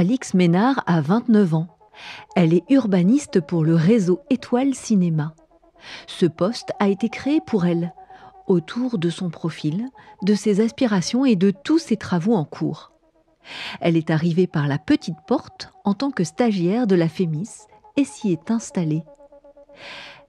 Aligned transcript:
Alix 0.00 0.32
Ménard 0.32 0.82
a 0.86 1.02
29 1.02 1.52
ans. 1.52 1.66
Elle 2.34 2.54
est 2.54 2.64
urbaniste 2.70 3.38
pour 3.42 3.64
le 3.64 3.74
réseau 3.74 4.22
Étoile 4.30 4.74
Cinéma. 4.74 5.34
Ce 6.06 6.24
poste 6.24 6.70
a 6.78 6.88
été 6.88 7.10
créé 7.10 7.42
pour 7.46 7.66
elle, 7.66 7.92
autour 8.46 8.96
de 8.96 9.10
son 9.10 9.28
profil, 9.28 9.84
de 10.22 10.34
ses 10.34 10.62
aspirations 10.62 11.26
et 11.26 11.36
de 11.36 11.50
tous 11.50 11.78
ses 11.78 11.98
travaux 11.98 12.32
en 12.32 12.46
cours. 12.46 12.92
Elle 13.82 13.98
est 13.98 14.08
arrivée 14.08 14.46
par 14.46 14.68
la 14.68 14.78
petite 14.78 15.18
porte 15.26 15.70
en 15.84 15.92
tant 15.92 16.10
que 16.10 16.24
stagiaire 16.24 16.86
de 16.86 16.94
la 16.94 17.10
FEMIS 17.10 17.66
et 17.98 18.04
s'y 18.04 18.32
est 18.32 18.50
installée. 18.50 19.02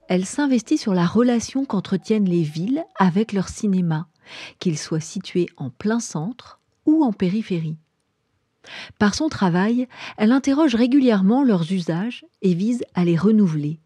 Elle 0.06 0.26
s'investit 0.26 0.76
sur 0.76 0.92
la 0.92 1.06
relation 1.06 1.64
qu'entretiennent 1.64 2.28
les 2.28 2.42
villes 2.42 2.84
avec 2.98 3.32
leur 3.32 3.48
cinéma, 3.48 4.06
qu'ils 4.58 4.76
soient 4.76 5.00
situés 5.00 5.46
en 5.56 5.70
plein 5.70 5.98
centre 5.98 6.60
ou 6.84 7.02
en 7.04 7.14
périphérie. 7.14 7.78
Par 8.98 9.14
son 9.14 9.28
travail, 9.28 9.88
elle 10.16 10.32
interroge 10.32 10.74
régulièrement 10.74 11.42
leurs 11.42 11.72
usages 11.72 12.24
et 12.42 12.54
vise 12.54 12.84
à 12.94 13.04
les 13.04 13.16
renouveler. 13.16 13.80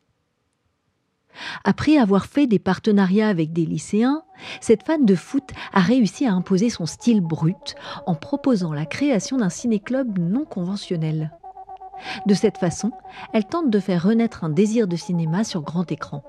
Après 1.65 1.99
avoir 1.99 2.27
fait 2.27 2.47
des 2.47 2.59
partenariats 2.59 3.29
avec 3.29 3.53
des 3.53 3.67
lycéens, 3.67 4.23
cette 4.61 4.85
fan 4.85 5.05
de 5.05 5.15
foot 5.15 5.45
a 5.73 5.81
réussi 5.81 6.27
à 6.27 6.33
imposer 6.33 6.71
son 6.71 6.87
style 6.87 7.21
brut 7.21 7.75
en 8.07 8.15
proposant 8.15 8.73
la 8.73 8.87
création 8.87 9.39
d'un 9.39 9.51
ciné-club 9.51 10.19
non 10.19 10.45
conventionnel. 10.45 11.33
De 12.27 12.35
cette 12.35 12.59
façon, 12.59 12.91
elle 13.33 13.47
tente 13.47 13.71
de 13.71 13.81
faire 13.81 14.03
renaître 14.03 14.45
un 14.45 14.51
désir 14.51 14.87
de 14.87 14.97
cinéma 14.97 15.45
sur 15.45 15.63
grand 15.63 15.91
écran. 15.91 16.23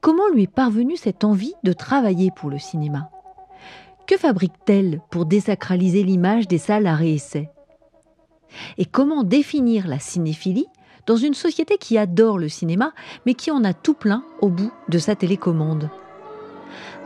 Comment 0.00 0.28
lui 0.28 0.44
est 0.44 0.52
parvenue 0.52 0.96
cette 0.96 1.24
envie 1.24 1.54
de 1.62 1.72
travailler 1.72 2.30
pour 2.30 2.48
le 2.48 2.58
cinéma? 2.58 3.10
Que 4.10 4.18
fabrique-t-elle 4.18 5.00
pour 5.12 5.24
désacraliser 5.24 6.02
l'image 6.02 6.48
des 6.48 6.58
salles 6.58 6.88
à 6.88 6.96
réessai 6.96 7.48
Et 8.76 8.84
comment 8.84 9.22
définir 9.22 9.86
la 9.86 10.00
cinéphilie 10.00 10.66
dans 11.06 11.14
une 11.14 11.32
société 11.32 11.78
qui 11.78 11.96
adore 11.96 12.36
le 12.36 12.48
cinéma, 12.48 12.92
mais 13.24 13.34
qui 13.34 13.52
en 13.52 13.62
a 13.62 13.72
tout 13.72 13.94
plein 13.94 14.24
au 14.40 14.48
bout 14.48 14.72
de 14.88 14.98
sa 14.98 15.14
télécommande? 15.14 15.90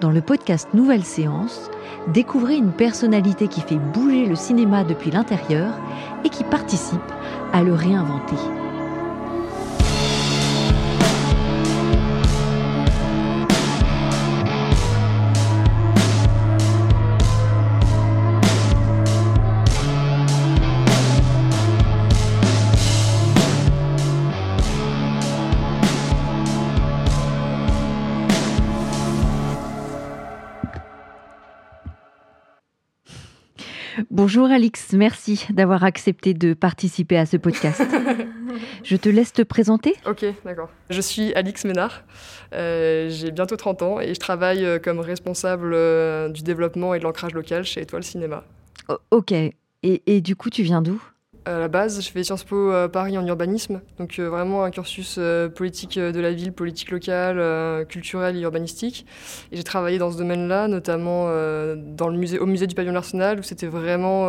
Dans 0.01 0.11
le 0.11 0.23
podcast 0.23 0.69
Nouvelle 0.73 1.05
Séance, 1.05 1.71
découvrez 2.15 2.57
une 2.57 2.73
personnalité 2.73 3.49
qui 3.49 3.61
fait 3.61 3.77
bouger 3.77 4.25
le 4.25 4.35
cinéma 4.35 4.83
depuis 4.83 5.11
l'intérieur 5.11 5.79
et 6.25 6.31
qui 6.31 6.43
participe 6.43 7.13
à 7.53 7.63
le 7.63 7.75
réinventer. 7.75 8.64
Bonjour 34.25 34.51
Alix, 34.51 34.95
merci 34.95 35.47
d'avoir 35.51 35.85
accepté 35.85 36.33
de 36.33 36.55
participer 36.55 37.19
à 37.19 37.27
ce 37.27 37.37
podcast. 37.37 37.83
je 38.83 38.97
te 38.97 39.11
laisse 39.11 39.35
te 39.35 39.43
présenter. 39.43 39.97
Ok, 40.07 40.25
d'accord. 40.47 40.71
Je 40.89 41.03
suis 41.03 41.35
Alix 41.35 41.67
Ménard, 41.67 42.05
euh, 42.55 43.11
j'ai 43.11 43.33
bientôt 43.33 43.57
30 43.57 43.83
ans 43.83 44.01
et 44.01 44.15
je 44.15 44.19
travaille 44.19 44.65
euh, 44.65 44.79
comme 44.79 45.01
responsable 45.01 45.73
euh, 45.75 46.31
du 46.31 46.43
développement 46.43 46.95
et 46.95 47.01
de 47.01 47.05
l'ancrage 47.05 47.35
local 47.35 47.65
chez 47.65 47.83
Étoile 47.83 48.03
Cinéma. 48.03 48.45
ok, 49.11 49.33
et, 49.33 49.53
et 49.83 50.23
du 50.23 50.37
coup 50.37 50.49
tu 50.49 50.63
viens 50.63 50.81
d'où? 50.81 51.03
À 51.45 51.59
la 51.59 51.69
base, 51.69 52.01
je 52.01 52.11
fais 52.11 52.25
Sciences 52.25 52.45
Po 52.45 52.73
Paris 52.89 53.19
en 53.19 53.27
urbanisme, 53.27 53.81
donc 53.99 54.19
euh, 54.19 54.29
vraiment 54.29 54.65
un 54.65 54.71
cursus 54.71 55.17
euh, 55.19 55.49
politique 55.49 55.97
euh, 55.99 56.13
de 56.13 56.21
la 56.21 56.33
ville, 56.33 56.53
politique 56.53 56.91
locale, 56.91 57.87
culturelle 57.87 58.37
et 58.37 58.41
urbanistique. 58.41 59.07
J'ai 59.53 59.63
travaillé 59.63 59.99
dans 59.99 60.11
ce 60.11 60.19
domaine-là, 60.19 60.69
notamment 60.69 61.25
au 61.25 62.47
musée 62.47 62.67
du 62.67 62.75
pavillon 62.75 62.95
Arsenal, 62.95 63.39
où 63.39 63.43
c'était 63.43 63.67
vraiment 63.67 64.29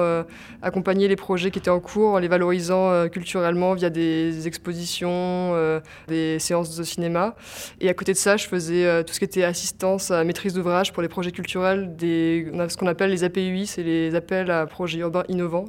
accompagner 0.62 1.08
les 1.08 1.16
projets 1.16 1.52
qui 1.52 1.60
étaient 1.60 1.70
en 1.70 1.80
cours 1.80 2.14
en 2.14 2.20
les 2.20 2.28
valorisant 2.28 3.08
culturellement 3.10 3.74
via 3.74 3.90
des 3.90 4.48
expositions, 4.48 5.82
des 6.08 6.40
séances 6.40 6.76
de 6.76 6.84
cinéma. 6.84 7.36
Et 7.80 7.90
à 7.90 7.94
côté 7.94 8.14
de 8.14 8.18
ça, 8.18 8.38
je 8.38 8.48
faisais 8.48 9.04
tout 9.04 9.14
ce 9.14 9.20
qui 9.20 9.26
était 9.26 9.44
assistance 9.44 10.12
à 10.12 10.24
maîtrise 10.24 10.54
d'ouvrage 10.54 10.94
pour 10.94 11.02
les 11.02 11.10
projets 11.10 11.32
culturels, 11.32 11.96
des, 11.96 12.52
ce 12.70 12.78
qu'on 12.78 12.88
appelle 12.88 13.12
les 13.12 13.24
APUI, 13.24 13.68
c'est 13.68 13.84
les 13.84 14.16
appels 14.16 14.52
à 14.52 14.66
projets 14.66 15.00
urbains 15.00 15.26
innovants. 15.30 15.66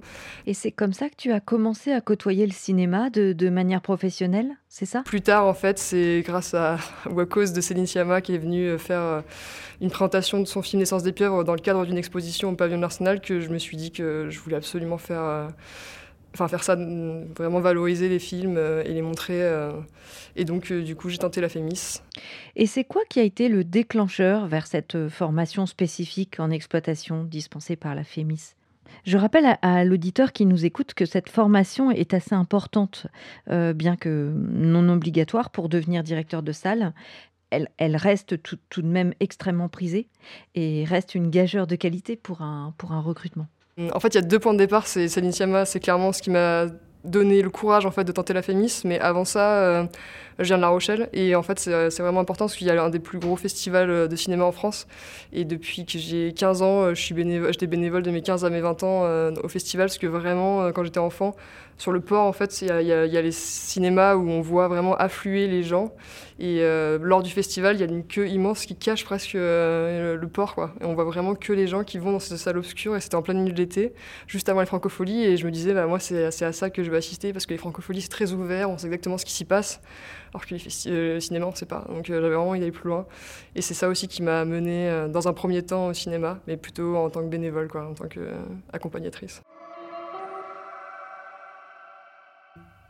Et 0.47 0.55
c'est 0.55 0.73
comme 0.73 0.93
ça 0.93 1.09
que 1.09 1.17
tu 1.17 1.33
as 1.33 1.36
commencé 1.41 1.93
à 1.93 2.01
côtoyer 2.01 2.47
le 2.47 2.53
cinéma 2.53 3.11
de, 3.11 3.49
manière 3.49 3.81
professionnelle, 3.81 4.51
c'est 4.69 4.87
ça? 4.87 5.03
Plus 5.05 5.21
tard, 5.21 5.47
en 5.47 5.55
fait, 5.55 5.79
c'est 5.79 6.23
grâce 6.25 6.55
à, 6.55 6.79
ou 7.11 7.21
à 7.21 7.27
cause 7.27 7.53
de 7.53 7.61
Céline 7.61 7.87
Sciamma 7.87 8.21
qui 8.21 8.35
est 8.35 8.39
venue 8.39 8.67
euh, 8.67 8.79
faire 8.79 9.01
euh, 9.01 9.21
une 9.81 9.91
présentation 9.91 10.41
de 10.41 10.45
son 10.45 10.63
film 10.63 10.81
Naissance 10.81 11.03
des 11.03 11.13
pieuvres 11.13 11.45
dans 11.45 11.55
le 11.55 11.61
cadre 11.61 11.87
d'une 11.87 11.99
exposition 11.99 12.51
au 12.51 12.55
pavillon 12.55 12.83
Arsenal 12.83 13.21
que 13.21 13.41
je 13.41 13.49
me 13.49 13.59
suis 13.59 13.77
dit 13.77 13.93
que 13.93 14.29
je 14.29 14.39
voulais 14.41 14.57
absolument 14.57 14.99
faire, 14.99 15.23
euh, 15.23 15.49
enfin 16.35 16.49
faire 16.49 16.63
ça, 16.63 16.77
vraiment 16.77 17.61
valoriser 17.61 18.09
les 18.09 18.19
films 18.19 18.59
et 18.85 18.93
les 18.93 19.03
montrer. 19.03 19.43
Et 20.35 20.45
donc, 20.45 20.71
du 20.71 20.97
coup, 20.97 21.09
j'ai 21.09 21.19
tenté 21.19 21.41
la 21.41 21.49
Fémis. 21.49 22.03
Et 22.57 22.67
c'est 22.67 22.85
quoi 22.85 23.03
qui 23.09 23.21
a 23.21 23.23
été 23.23 23.49
le 23.49 23.65
déclencheur 23.65 24.47
vers 24.47 24.67
cette 24.67 25.09
formation 25.09 25.65
spécifique 25.65 26.39
en 26.39 26.51
exploitation 26.51 27.25
dispensée 27.25 27.77
par 27.77 27.95
la 27.95 28.05
Fémis? 28.05 28.56
Je 29.05 29.17
rappelle 29.17 29.59
à, 29.63 29.85
l'auditeur 29.85 30.33
qui 30.33 30.47
nous 30.47 30.65
écoute 30.65 30.95
que 30.95 31.07
cette 31.07 31.29
formation 31.29 31.91
est 31.91 32.15
assez 32.15 32.35
importante, 32.35 33.07
euh, 33.51 33.73
bien 33.73 33.97
que 33.97 34.33
non 34.35 34.89
obligatoire 34.89 35.51
pour 35.51 35.69
devenir 35.69 36.03
directeur 36.03 36.43
de 36.43 36.53
salle. 36.53 36.93
Elle, 37.51 37.97
reste 37.97 38.43
tout, 38.43 38.59
de 38.77 38.87
même 38.87 39.15
extrêmement 39.21 39.69
prisée 39.69 40.09
et 40.55 40.85
reste 40.85 41.15
une 41.15 41.31
gageure 41.31 41.67
de 41.67 41.77
qualité 41.77 42.17
pour 42.17 42.43
un, 42.43 42.75
recrutement. 42.81 43.47
En 43.95 44.01
fait, 44.01 44.09
il 44.09 44.15
y 44.17 44.19
a 44.19 44.23
deux 44.23 44.41
points 44.41 44.53
de 44.53 44.59
départ. 44.59 44.87
C'est 44.87 45.09
Céline 45.09 45.33
Sciamma, 45.33 45.65
c'est 45.65 45.81
clairement 45.81 46.13
ce 46.13 46.21
qui 46.21 46.31
m'a 46.31 46.67
donné 47.07 47.43
le 47.43 47.51
courage 47.51 47.87
en 47.87 47.91
fait 47.91 48.05
de 48.05 48.13
tenter 48.13 48.33
la 48.33 48.43
Fémis. 48.43 48.83
Mais 48.85 48.99
avant 49.01 49.25
ça, 49.25 49.59
euh, 49.59 49.85
je 50.39 50.45
viens 50.45 50.57
de 50.57 50.63
La 50.63 50.69
Rochelle 50.69 51.09
et 51.13 51.35
en 51.35 51.43
fait 51.43 51.59
c'est 51.59 51.99
vraiment 52.01 52.21
important 52.21 52.47
parce 52.47 52.57
qu'il 52.57 52.67
y 52.67 52.71
a 52.71 52.83
un 52.83 52.91
des 52.91 52.99
plus 52.99 53.19
gros 53.19 53.37
festivals 53.37 53.91
euh, 53.91 54.09
de 54.09 54.17
cinéma 54.17 54.45
en 54.45 54.53
France. 54.53 54.87
Et 55.33 55.45
depuis 55.45 55.87
que 55.87 55.99
j'ai 55.99 56.33
15 56.33 56.63
ans, 56.63 56.83
euh, 56.83 56.95
je 56.95 57.01
suis 57.01 57.15
bénévole, 57.15 57.53
j'étais 57.53 57.67
bénévole 57.67 58.03
de 58.03 58.11
mes 58.11 58.23
15 58.23 58.45
à 58.45 58.51
mes 58.51 58.61
20 58.61 58.83
ans 58.83 59.03
au 59.43 59.49
festival 59.49 59.87
parce 59.87 59.99
que 59.99 60.07
vraiment 60.07 60.71
quand 60.73 60.85
j'étais 60.85 60.99
enfant, 60.99 61.35
sur 61.79 61.93
le 61.93 62.01
port 62.01 62.25
en 62.25 62.33
fait 62.33 62.63
il 62.63 62.69
y, 62.69 62.93
a 62.93 63.23
les 63.23 63.33
cinémas 63.33 64.15
où 64.15 64.29
on 64.29 64.41
voit 64.41 64.69
vraiment 64.69 64.97
affluer 64.97 65.47
les 65.47 65.63
gens. 65.63 65.95
Et 66.39 66.63
lors 67.01 67.23
du 67.23 67.31
festival, 67.31 67.77
il 67.77 67.81
y 67.81 67.83
a 67.83 67.87
une 67.87 68.07
queue 68.07 68.29
immense 68.29 68.67
qui 68.67 68.77
cache 68.77 69.05
presque 69.05 69.35
le 69.35 70.27
port. 70.27 70.55
Quoi. 70.55 70.73
Et 70.81 70.85
on 70.85 70.95
voit 70.95 71.05
vraiment 71.05 71.35
que 71.35 71.53
les 71.53 71.67
gens 71.67 71.83
qui 71.85 71.99
vont 71.99 72.13
dans 72.13 72.19
cette 72.19 72.37
salle 72.37 72.59
obscure. 72.59 72.97
Et 72.97 73.01
c'était 73.01 73.15
en 73.15 73.23
plein 73.23 73.35
milieu 73.35 73.53
de 73.53 73.59
l'été, 73.59 73.95
juste 74.27 74.49
avant 74.49 74.61
les 74.61 74.67
francopholies. 74.67 75.25
Et 75.25 75.37
je 75.37 75.47
me 75.47 75.51
disais, 75.51 75.73
bah, 75.73 75.87
moi, 75.87 75.99
c'est 75.99 76.25
à 76.25 76.53
ça 76.53 76.71
que 76.71 76.83
je 76.83 76.91
vais 76.91 76.99
assister 76.99 77.33
parce 77.33 77.47
que 77.47 77.53
les 77.53 77.59
francopholies, 77.59 78.03
c'est 78.03 78.09
très 78.09 78.33
ouvert, 78.33 78.71
on 78.71 78.79
sait 78.79 78.87
exactement 78.87 79.19
ce 79.19 79.25
qui 79.25 79.33
s'y 79.33 79.45
passe. 79.45 79.81
Alors 80.35 80.47
que 80.47 80.55
euh, 80.55 81.15
le 81.15 81.21
cinéma, 81.21 81.47
on 81.47 81.51
ne 81.51 81.57
sait 81.57 81.67
pas. 81.67 81.87
Donc 81.89 82.07
j'avais 82.07 82.21
vraiment 82.21 82.51
envie 82.51 82.61
d'aller 82.61 82.73
plus 82.73 82.89
loin. 82.89 83.07
Et 83.55 83.63
c'est 83.63 83.75
ça 83.75 83.89
aussi 83.89 84.09
qui 84.09 84.23
m'a 84.23 84.45
mené 84.45 84.89
euh, 84.89 85.09
dans 85.09 85.29
un 85.29 85.33
premier 85.33 85.63
temps 85.63 85.89
au 85.89 85.95
cinéma, 85.95 86.41
mais 86.47 86.57
plutôt 86.57 86.97
en 86.97 87.11
tant 87.11 87.21
que 87.21 87.29
bénévole, 87.29 87.69
quoi, 87.69 87.87
en 87.87 87.95
tant 87.95 88.07
qu'accompagnatrice. 88.09 89.43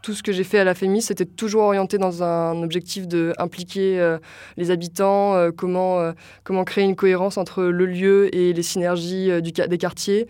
Tout 0.07 0.15
ce 0.15 0.23
que 0.23 0.31
j'ai 0.31 0.45
fait 0.45 0.61
à 0.61 0.65
la 0.65 0.77
FEMI, 0.77 1.03
c'était 1.03 1.27
toujours 1.27 1.65
orienté 1.65 1.99
dans 1.99 2.23
un 2.23 2.63
objectif 2.63 3.09
d'impliquer 3.09 3.99
euh, 3.99 4.19
les 4.57 4.71
habitants, 4.71 5.51
comment, 5.57 6.13
comment 6.45 6.63
créer 6.63 6.85
une 6.85 6.95
cohérence 6.95 7.39
entre 7.39 7.65
le 7.65 7.87
lieu 7.87 8.33
et 8.33 8.53
les 8.53 8.63
synergies 8.63 9.43
du, 9.43 9.51
des 9.51 9.79
quartiers, 9.79 10.29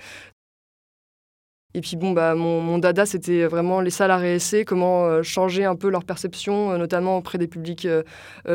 et 1.77 1.83
puis 1.83 1.97
bon, 1.97 2.13
bah, 2.13 2.35
mon, 2.35 2.79
dada, 2.79 3.05
c'était 3.05 3.45
vraiment 3.45 3.83
les 3.83 3.91
salles 3.91 4.11
à 4.11 4.17
réessayer, 4.17 4.65
comment 4.65 5.05
euh, 5.05 5.23
changer 5.23 5.67
un 5.67 5.77
peu 5.77 5.91
leur 5.91 6.05
perception, 6.05 6.73
euh, 6.73 6.79
notamment 6.79 7.19
auprès 7.19 7.37
des 7.37 7.47
publics 7.47 7.85
euh, 7.85 8.03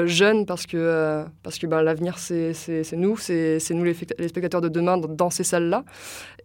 jeunes, 0.08 0.48
parce 0.48 0.66
que, 0.66 1.24
parce 1.44 1.60
que 1.60 1.68
bah, 1.68 1.84
l'avenir, 1.84 2.18
c'est 2.18 2.54
nous, 2.94 3.18
c'est 3.18 3.60
nous 3.70 3.84
les, 3.84 3.94
spectateurs 3.94 4.62
de 4.62 4.70
demain 4.70 4.98
dans, 4.98 5.30
ces 5.30 5.44
salles-là. 5.44 5.86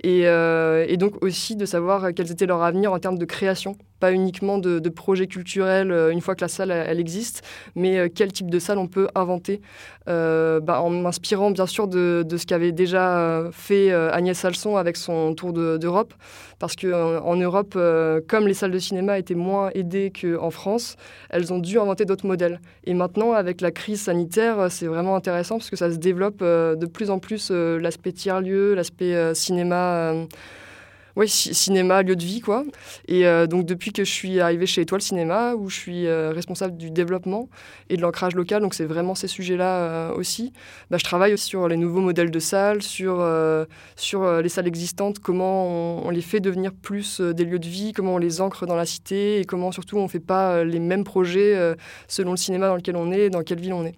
Et, 0.05 0.25
et, 0.25 0.96
donc 0.99 1.25
aussi 1.25 1.56
de 1.56 1.64
savoir 1.64 2.12
quels 2.14 2.31
étaient 2.31 2.44
leurs 2.44 2.62
avenirs 2.62 2.93
en 2.93 2.99
termes 2.99 3.19
de 3.19 3.25
création, 3.25 3.75
pas 4.00 4.12
uniquement 4.12 4.58
de, 4.58 4.88
projets 4.88 5.26
culturels 5.26 5.93
une 6.12 6.20
fois 6.20 6.34
que 6.34 6.40
la 6.40 6.48
salle 6.48 6.70
elle, 6.70 7.00
existe, 7.00 7.43
mais 7.75 8.08
quel 8.10 8.32
type 8.32 8.50
de 8.50 8.58
salle 8.58 8.78
on 8.78 8.87
peut 8.87 9.08
inventer, 9.14 9.60
bah, 10.06 10.81
en 10.81 10.90
m'inspirant 10.90 11.50
bien 11.50 11.66
sûr 11.66 11.88
de, 11.88 12.25
de 12.26 12.37
ce 12.37 12.46
qu'avait 12.46 12.72
déjà 12.72 13.44
fait 13.52 13.93
Agnès 13.93 14.38
Salson 14.38 14.76
avec 14.76 14.96
son 14.96 15.34
tour 15.34 15.52
d'Europe 15.52 16.14
parce 16.58 16.75
qu'en 16.76 17.37
Europe, 17.37 17.75
euh, 17.76 18.20
comme 18.26 18.46
les 18.46 18.54
salles 18.54 18.70
de 18.70 18.78
cinéma 18.78 19.19
étaient 19.19 19.34
moins 19.34 19.70
aidées 19.75 20.10
qu'en 20.10 20.50
France, 20.50 20.96
elles 21.28 21.52
ont 21.52 21.58
dû 21.58 21.78
inventer 21.78 22.04
d'autres 22.04 22.26
modèles. 22.26 22.60
Et 22.84 22.94
maintenant, 22.94 23.32
avec 23.32 23.60
la 23.60 23.70
crise 23.70 24.02
sanitaire, 24.02 24.70
c'est 24.70 24.87
vraiment 24.87 25.16
intéressant 25.16 25.58
parce 25.58 25.70
que 25.70 25.76
ça 25.76 25.90
se 25.90 25.96
développe 25.96 26.40
euh, 26.42 26.75
de 26.75 26.87
plus 26.87 27.10
en 27.10 27.19
plus 27.19 27.50
euh, 27.50 27.78
l'aspect 27.78 28.12
tiers-lieu, 28.12 28.75
l'aspect 28.75 29.34
cinéma 29.34 30.14
ouais, 31.16 31.26
cinéma, 31.26 32.02
lieu 32.02 32.14
de 32.14 32.22
vie, 32.22 32.40
quoi. 32.40 32.64
Et 33.08 33.26
euh, 33.26 33.46
donc, 33.46 33.64
depuis 33.64 33.92
que 33.92 34.04
je 34.04 34.10
suis 34.10 34.40
arrivée 34.40 34.66
chez 34.66 34.82
Étoile 34.82 35.00
Cinéma, 35.00 35.54
où 35.54 35.68
je 35.68 35.76
suis 35.76 36.06
euh, 36.06 36.30
responsable 36.32 36.76
du 36.76 36.90
développement 36.90 37.48
et 37.88 37.96
de 37.96 38.02
l'ancrage 38.02 38.34
local, 38.34 38.62
donc 38.62 38.74
c'est 38.74 38.84
vraiment 38.84 39.14
ces 39.14 39.26
sujets-là 39.26 39.76
euh, 39.78 40.14
aussi, 40.14 40.52
bah, 40.90 40.98
je 40.98 41.04
travaille 41.04 41.36
sur 41.38 41.68
les 41.68 41.76
nouveaux 41.76 42.00
modèles 42.00 42.30
de 42.30 42.38
salles, 42.38 42.82
sur, 42.82 43.26
sur 43.96 44.40
les 44.40 44.48
salles 44.48 44.66
existantes, 44.66 45.18
comment 45.18 46.04
on, 46.04 46.10
les 46.10 46.20
fait 46.20 46.40
devenir 46.40 46.72
plus 46.72 47.20
des 47.20 47.44
lieux 47.44 47.58
de 47.58 47.68
vie, 47.68 47.92
comment 47.92 48.14
on 48.14 48.18
les 48.18 48.40
ancre 48.40 48.66
dans 48.66 48.76
la 48.76 48.86
cité 48.86 49.40
et 49.40 49.44
comment 49.44 49.72
surtout 49.72 49.98
on 49.98 50.04
ne 50.04 50.08
fait 50.08 50.20
pas 50.20 50.64
les 50.64 50.80
mêmes 50.80 51.04
projets 51.04 51.74
selon 52.08 52.32
le 52.32 52.36
cinéma 52.36 52.68
dans 52.68 52.76
lequel 52.76 52.96
on 52.96 53.10
est, 53.10 53.30
dans 53.30 53.42
quelle 53.42 53.60
ville 53.60 53.72
on 53.72 53.84
est. 53.84 53.94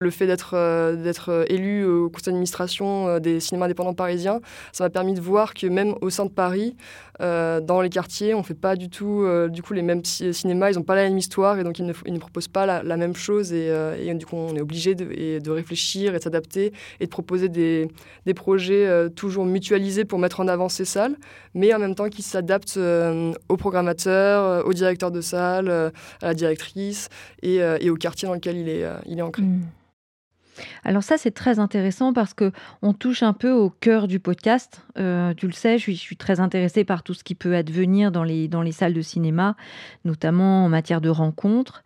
Le 0.00 0.10
fait 0.10 0.26
d'être 0.26 0.52
euh, 0.52 1.12
euh, 1.28 1.46
élu 1.48 1.86
au 1.86 2.10
conseil 2.10 2.26
d'administration 2.26 3.08
euh, 3.08 3.18
des 3.18 3.40
cinémas 3.40 3.64
indépendants 3.64 3.94
parisiens, 3.94 4.42
ça 4.70 4.84
m'a 4.84 4.90
permis 4.90 5.14
de 5.14 5.22
voir 5.22 5.54
que 5.54 5.66
même 5.66 5.94
au 6.02 6.10
sein 6.10 6.26
de 6.26 6.30
Paris, 6.30 6.76
dans 7.18 7.80
les 7.80 7.88
quartiers, 7.88 8.34
on 8.34 8.40
ne 8.40 8.44
fait 8.44 8.52
pas 8.52 8.76
du 8.76 8.90
tout 8.90 9.26
du 9.48 9.62
coup 9.62 9.72
les 9.72 9.80
mêmes 9.80 10.04
cinémas, 10.04 10.70
ils 10.70 10.76
n'ont 10.76 10.82
pas 10.82 10.96
la 10.96 11.04
même 11.04 11.16
histoire 11.16 11.58
et 11.58 11.64
donc 11.64 11.78
ils 11.78 11.86
ne, 11.86 12.18
proposent 12.18 12.46
pas 12.46 12.66
la, 12.66 12.96
même 12.98 13.16
chose 13.16 13.54
et, 13.54 14.12
du 14.14 14.26
coup 14.26 14.36
on 14.36 14.54
est 14.54 14.60
obligé 14.60 14.94
de, 14.94 15.50
réfléchir 15.50 16.14
et 16.14 16.18
de 16.18 16.22
s'adapter 16.22 16.74
et 17.00 17.06
de 17.06 17.10
proposer 17.10 17.48
des, 17.48 17.88
projets 18.34 19.08
toujours 19.16 19.46
mutualisés 19.46 20.04
pour 20.04 20.18
mettre 20.18 20.40
en 20.40 20.48
avant 20.48 20.68
ces 20.68 20.84
salles, 20.84 21.16
mais 21.54 21.72
en 21.72 21.78
même 21.78 21.94
temps 21.94 22.10
qui 22.10 22.20
s'adaptent 22.20 22.78
aux 23.48 23.56
programmateurs, 23.56 24.66
aux 24.66 24.74
directeurs 24.74 25.10
de 25.10 25.22
salle, 25.22 25.70
à 25.70 25.90
la 26.20 26.34
directrice 26.34 27.08
et, 27.42 27.88
au 27.88 27.96
quartier 27.96 28.28
dans 28.28 28.34
lequel 28.34 28.58
il 28.58 28.68
est, 28.68 28.84
il 29.06 29.22
ancré. 29.22 29.40
Mmh. 29.40 29.62
Alors 30.84 31.02
ça, 31.02 31.18
c'est 31.18 31.30
très 31.30 31.58
intéressant 31.58 32.12
parce 32.12 32.34
que 32.34 32.52
on 32.82 32.92
touche 32.92 33.22
un 33.22 33.32
peu 33.32 33.50
au 33.50 33.70
cœur 33.70 34.08
du 34.08 34.20
podcast. 34.20 34.82
Euh, 34.98 35.34
tu 35.34 35.46
le 35.46 35.52
sais, 35.52 35.78
je 35.78 35.90
suis, 35.92 36.16
très 36.16 36.40
intéressée 36.40 36.84
par 36.84 37.02
tout 37.02 37.14
ce 37.14 37.24
qui 37.24 37.34
peut 37.34 37.54
advenir 37.54 38.12
dans 38.12 38.24
les, 38.24 38.48
dans 38.48 38.62
les 38.62 38.72
salles 38.72 38.94
de 38.94 39.02
cinéma, 39.02 39.56
notamment 40.04 40.64
en 40.64 40.68
matière 40.68 41.00
de 41.00 41.08
rencontres. 41.08 41.84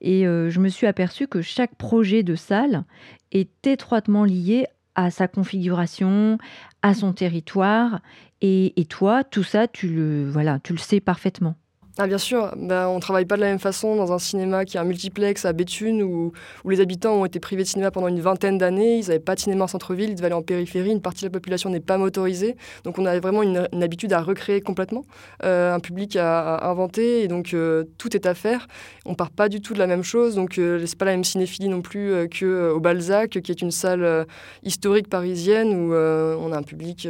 Et 0.00 0.26
euh, 0.26 0.50
je 0.50 0.60
me 0.60 0.68
suis 0.68 0.86
aperçue 0.86 1.28
que 1.28 1.42
chaque 1.42 1.74
projet 1.76 2.22
de 2.22 2.34
salle 2.34 2.84
est 3.30 3.66
étroitement 3.66 4.24
lié 4.24 4.66
à 4.94 5.10
sa 5.10 5.28
configuration, 5.28 6.38
à 6.82 6.94
son 6.94 7.12
territoire. 7.12 8.00
Et, 8.40 8.80
et 8.80 8.84
toi, 8.84 9.24
tout 9.24 9.44
ça, 9.44 9.68
tu 9.68 9.88
le, 9.88 10.28
voilà, 10.28 10.58
tu 10.60 10.72
le 10.72 10.78
sais 10.78 11.00
parfaitement. 11.00 11.56
Ah 11.98 12.06
bien 12.06 12.16
sûr, 12.16 12.54
ben, 12.56 12.88
on 12.88 12.94
ne 12.96 13.00
travaille 13.00 13.26
pas 13.26 13.36
de 13.36 13.42
la 13.42 13.48
même 13.48 13.58
façon 13.58 13.96
dans 13.96 14.14
un 14.14 14.18
cinéma 14.18 14.64
qui 14.64 14.78
est 14.78 14.80
un 14.80 14.84
multiplex 14.84 15.44
à 15.44 15.52
Béthune 15.52 16.02
où, 16.02 16.32
où 16.64 16.70
les 16.70 16.80
habitants 16.80 17.16
ont 17.16 17.26
été 17.26 17.38
privés 17.38 17.64
de 17.64 17.68
cinéma 17.68 17.90
pendant 17.90 18.08
une 18.08 18.20
vingtaine 18.20 18.56
d'années, 18.56 18.96
ils 18.96 19.08
n'avaient 19.08 19.18
pas 19.18 19.34
de 19.34 19.40
cinéma 19.40 19.64
en 19.64 19.66
centre-ville, 19.66 20.08
ils 20.08 20.14
devaient 20.14 20.26
aller 20.26 20.34
en 20.34 20.40
périphérie, 20.40 20.90
une 20.90 21.02
partie 21.02 21.20
de 21.20 21.26
la 21.26 21.32
population 21.32 21.68
n'est 21.68 21.80
pas 21.80 21.98
motorisée, 21.98 22.56
donc 22.84 22.98
on 22.98 23.04
a 23.04 23.20
vraiment 23.20 23.42
une, 23.42 23.68
habitude 23.82 24.14
à 24.14 24.22
recréer 24.22 24.62
complètement 24.62 25.04
euh, 25.44 25.74
un 25.74 25.80
public 25.80 26.16
à, 26.16 26.66
inventer. 26.66 27.24
Et 27.24 27.28
donc 27.28 27.52
euh, 27.52 27.84
tout 27.98 28.16
est 28.16 28.24
à 28.24 28.32
faire. 28.32 28.68
On 29.04 29.14
part 29.14 29.30
pas 29.30 29.50
du 29.50 29.60
tout 29.60 29.74
de 29.74 29.78
la 29.78 29.86
même 29.86 30.02
chose, 30.02 30.34
donc 30.34 30.56
euh, 30.56 30.82
c'est 30.86 30.96
pas 30.96 31.04
la 31.04 31.10
même 31.10 31.24
cinéphilie 31.24 31.68
non 31.68 31.82
plus 31.82 32.26
que 32.30 32.70
au 32.70 32.80
Balzac, 32.80 33.38
qui 33.42 33.52
est 33.52 33.60
une 33.60 33.70
salle 33.70 34.26
historique 34.62 35.10
parisienne 35.10 35.74
où 35.74 35.92
on 35.92 36.52
a 36.52 36.56
un 36.56 36.62
public 36.62 37.06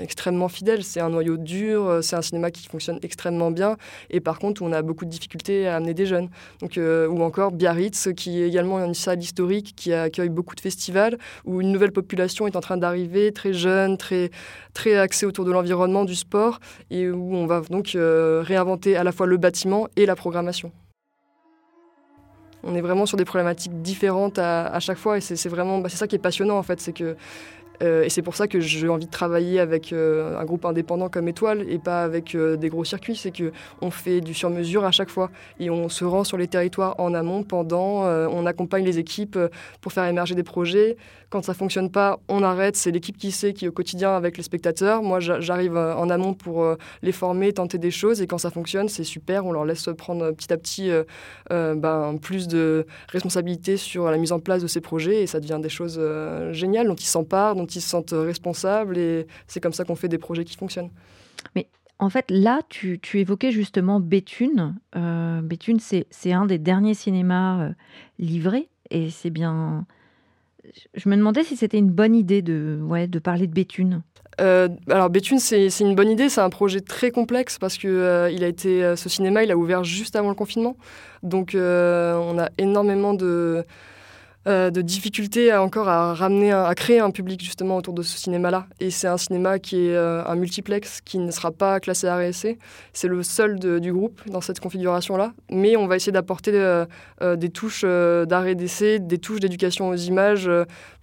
extrêmement 0.00 0.48
fidèle. 0.48 0.82
C'est 0.82 1.00
un 1.00 1.10
noyau 1.10 1.36
dur, 1.36 2.00
c'est 2.02 2.16
un 2.16 2.22
cinéma 2.22 2.50
qui 2.50 2.66
fonctionne 2.66 2.98
extrêmement 3.04 3.52
bien 3.52 3.76
par 4.20 4.38
contre 4.38 4.62
on 4.62 4.72
a 4.72 4.82
beaucoup 4.82 5.04
de 5.04 5.10
difficultés 5.10 5.66
à 5.66 5.76
amener 5.76 5.94
des 5.94 6.06
jeunes. 6.06 6.28
Donc, 6.60 6.78
euh, 6.78 7.06
ou 7.08 7.22
encore 7.22 7.52
Biarritz, 7.52 8.08
qui 8.16 8.42
est 8.42 8.48
également 8.48 8.78
une 8.84 8.94
salle 8.94 9.20
historique 9.20 9.74
qui 9.76 9.92
accueille 9.92 10.28
beaucoup 10.28 10.54
de 10.54 10.60
festivals, 10.60 11.18
où 11.44 11.60
une 11.60 11.72
nouvelle 11.72 11.92
population 11.92 12.46
est 12.46 12.56
en 12.56 12.60
train 12.60 12.76
d'arriver, 12.76 13.32
très 13.32 13.52
jeune, 13.52 13.96
très, 13.96 14.30
très 14.74 14.96
axée 14.96 15.26
autour 15.26 15.44
de 15.44 15.52
l'environnement, 15.52 16.04
du 16.04 16.14
sport, 16.14 16.60
et 16.90 17.08
où 17.08 17.34
on 17.34 17.46
va 17.46 17.60
donc 17.70 17.94
euh, 17.94 18.42
réinventer 18.44 18.96
à 18.96 19.04
la 19.04 19.12
fois 19.12 19.26
le 19.26 19.36
bâtiment 19.36 19.88
et 19.96 20.06
la 20.06 20.16
programmation. 20.16 20.72
On 22.62 22.74
est 22.74 22.80
vraiment 22.80 23.06
sur 23.06 23.16
des 23.16 23.24
problématiques 23.24 23.80
différentes 23.82 24.38
à, 24.38 24.80
chaque 24.80 24.98
fois 24.98 25.18
et 25.18 25.20
c'est 25.20 25.48
vraiment 25.48 25.78
bah, 25.78 25.88
c'est 25.88 25.98
ça 25.98 26.08
qui 26.08 26.16
est 26.16 26.20
passionnant 26.20 26.58
en 26.58 26.64
fait, 26.64 26.80
c'est 26.80 26.92
que 26.92 27.16
euh, 27.82 28.04
et 28.04 28.08
c'est 28.08 28.22
pour 28.22 28.36
ça 28.36 28.48
que 28.48 28.60
j'ai 28.60 28.88
envie 28.88 29.06
de 29.06 29.10
travailler 29.10 29.60
avec 29.60 29.92
euh, 29.92 30.38
un 30.38 30.44
groupe 30.44 30.64
indépendant 30.64 31.08
comme 31.08 31.28
Étoile 31.28 31.64
et 31.68 31.78
pas 31.78 32.02
avec 32.02 32.34
euh, 32.34 32.56
des 32.56 32.68
gros 32.68 32.84
circuits. 32.84 33.16
C'est 33.16 33.32
qu'on 33.32 33.90
fait 33.90 34.20
du 34.20 34.34
sur-mesure 34.34 34.84
à 34.84 34.90
chaque 34.90 35.10
fois 35.10 35.30
et 35.60 35.70
on 35.70 35.88
se 35.88 36.04
rend 36.04 36.24
sur 36.24 36.36
les 36.36 36.48
territoires 36.48 36.94
en 36.98 37.14
amont, 37.14 37.42
pendant, 37.42 38.06
on 38.06 38.46
accompagne 38.46 38.84
les 38.84 38.98
équipes 38.98 39.38
pour 39.80 39.92
faire 39.92 40.04
émerger 40.04 40.34
des 40.34 40.42
projets. 40.42 40.96
Quand 41.28 41.44
ça 41.44 41.54
fonctionne 41.54 41.90
pas, 41.90 42.20
on 42.28 42.42
arrête. 42.42 42.76
C'est 42.76 42.90
l'équipe 42.90 43.16
qui 43.16 43.32
sait, 43.32 43.52
qui 43.52 43.64
est 43.64 43.68
au 43.68 43.72
quotidien 43.72 44.14
avec 44.14 44.36
les 44.36 44.42
spectateurs. 44.42 45.02
Moi, 45.02 45.18
j'arrive 45.20 45.76
en 45.76 46.08
amont 46.08 46.34
pour 46.34 46.76
les 47.02 47.12
former, 47.12 47.52
tenter 47.52 47.78
des 47.78 47.90
choses 47.90 48.22
et 48.22 48.26
quand 48.26 48.38
ça 48.38 48.50
fonctionne, 48.50 48.88
c'est 48.88 49.04
super. 49.04 49.44
On 49.44 49.52
leur 49.52 49.64
laisse 49.64 49.88
prendre 49.98 50.30
petit 50.32 50.52
à 50.52 50.56
petit 50.56 50.90
ben, 51.50 52.16
plus 52.20 52.48
de 52.48 52.86
responsabilité 53.08 53.76
sur 53.76 54.10
la 54.10 54.18
mise 54.18 54.32
en 54.32 54.40
place 54.40 54.62
de 54.62 54.68
ces 54.68 54.80
projets 54.80 55.22
et 55.22 55.26
ça 55.26 55.40
devient 55.40 55.60
des 55.60 55.68
choses 55.68 56.00
géniales 56.52 56.86
dont 56.86 56.94
ils 56.94 57.06
s'emparent, 57.06 57.56
ils 57.74 57.80
se 57.80 57.88
sentent 57.88 58.14
responsables 58.14 58.98
et 58.98 59.26
c'est 59.46 59.60
comme 59.60 59.72
ça 59.72 59.84
qu'on 59.84 59.96
fait 59.96 60.08
des 60.08 60.18
projets 60.18 60.44
qui 60.44 60.56
fonctionnent. 60.56 60.90
Mais 61.54 61.68
en 61.98 62.10
fait, 62.10 62.26
là, 62.28 62.60
tu, 62.68 63.00
évoquais 63.14 63.52
justement 63.52 64.00
Béthune. 64.00 64.74
Euh, 64.96 65.40
Béthune, 65.40 65.78
c'est 65.80 66.32
un 66.32 66.44
des 66.46 66.58
derniers 66.58 66.94
cinémas 66.94 67.60
euh, 67.60 67.70
livrés 68.18 68.68
et 68.90 69.10
c'est 69.10 69.30
bien. 69.30 69.86
Je 70.94 71.08
me 71.08 71.16
demandais 71.16 71.42
si 71.42 71.56
c'était 71.56 71.78
une 71.78 71.90
bonne 71.90 72.14
idée 72.14 72.42
de, 72.42 72.78
ouais, 72.82 73.06
de 73.06 73.18
parler 73.18 73.46
de 73.46 73.52
Béthune. 73.52 74.02
Euh, 74.42 74.68
alors 74.90 75.08
Béthune, 75.08 75.38
c'est 75.38 75.70
une 75.80 75.94
bonne 75.94 76.10
idée. 76.10 76.28
C'est 76.28 76.42
un 76.42 76.50
projet 76.50 76.80
très 76.80 77.10
complexe 77.10 77.58
parce 77.58 77.78
que 77.78 77.88
euh, 77.88 78.30
il 78.30 78.44
a 78.44 78.48
été, 78.48 78.94
ce 78.94 79.08
cinéma, 79.08 79.42
il 79.42 79.50
a 79.50 79.56
ouvert 79.56 79.82
juste 79.82 80.16
avant 80.16 80.28
le 80.28 80.34
confinement. 80.34 80.76
Donc 81.22 81.52
on 81.54 82.38
a 82.38 82.50
énormément 82.58 83.14
de 83.14 83.64
euh, 84.46 84.70
de 84.70 84.80
difficultés 84.80 85.52
encore 85.52 85.88
à 85.88 86.14
ramener, 86.14 86.52
à 86.52 86.72
créer 86.76 87.00
un 87.00 87.10
public 87.10 87.42
justement 87.42 87.76
autour 87.76 87.94
de 87.94 88.02
ce 88.02 88.16
cinéma-là. 88.16 88.66
Et 88.78 88.90
c'est 88.90 89.08
un 89.08 89.16
cinéma 89.16 89.58
qui 89.58 89.88
est 89.88 89.94
euh, 89.94 90.24
un 90.24 90.36
multiplex 90.36 91.00
qui 91.00 91.18
ne 91.18 91.32
sera 91.32 91.50
pas 91.50 91.80
classé 91.80 92.08
RSC. 92.08 92.56
C'est 92.92 93.08
le 93.08 93.24
seul 93.24 93.58
du 93.58 93.92
groupe 93.92 94.20
dans 94.28 94.40
cette 94.40 94.60
configuration-là. 94.60 95.32
Mais 95.50 95.76
on 95.76 95.88
va 95.88 95.96
essayer 95.96 96.12
d'apporter 96.12 96.52
euh, 96.54 96.86
des 97.36 97.48
touches 97.50 97.84
d'arrêt 97.84 98.54
d'essai, 98.54 99.00
des 99.00 99.18
touches 99.18 99.40
d'éducation 99.40 99.88
aux 99.88 99.96
images 99.96 100.48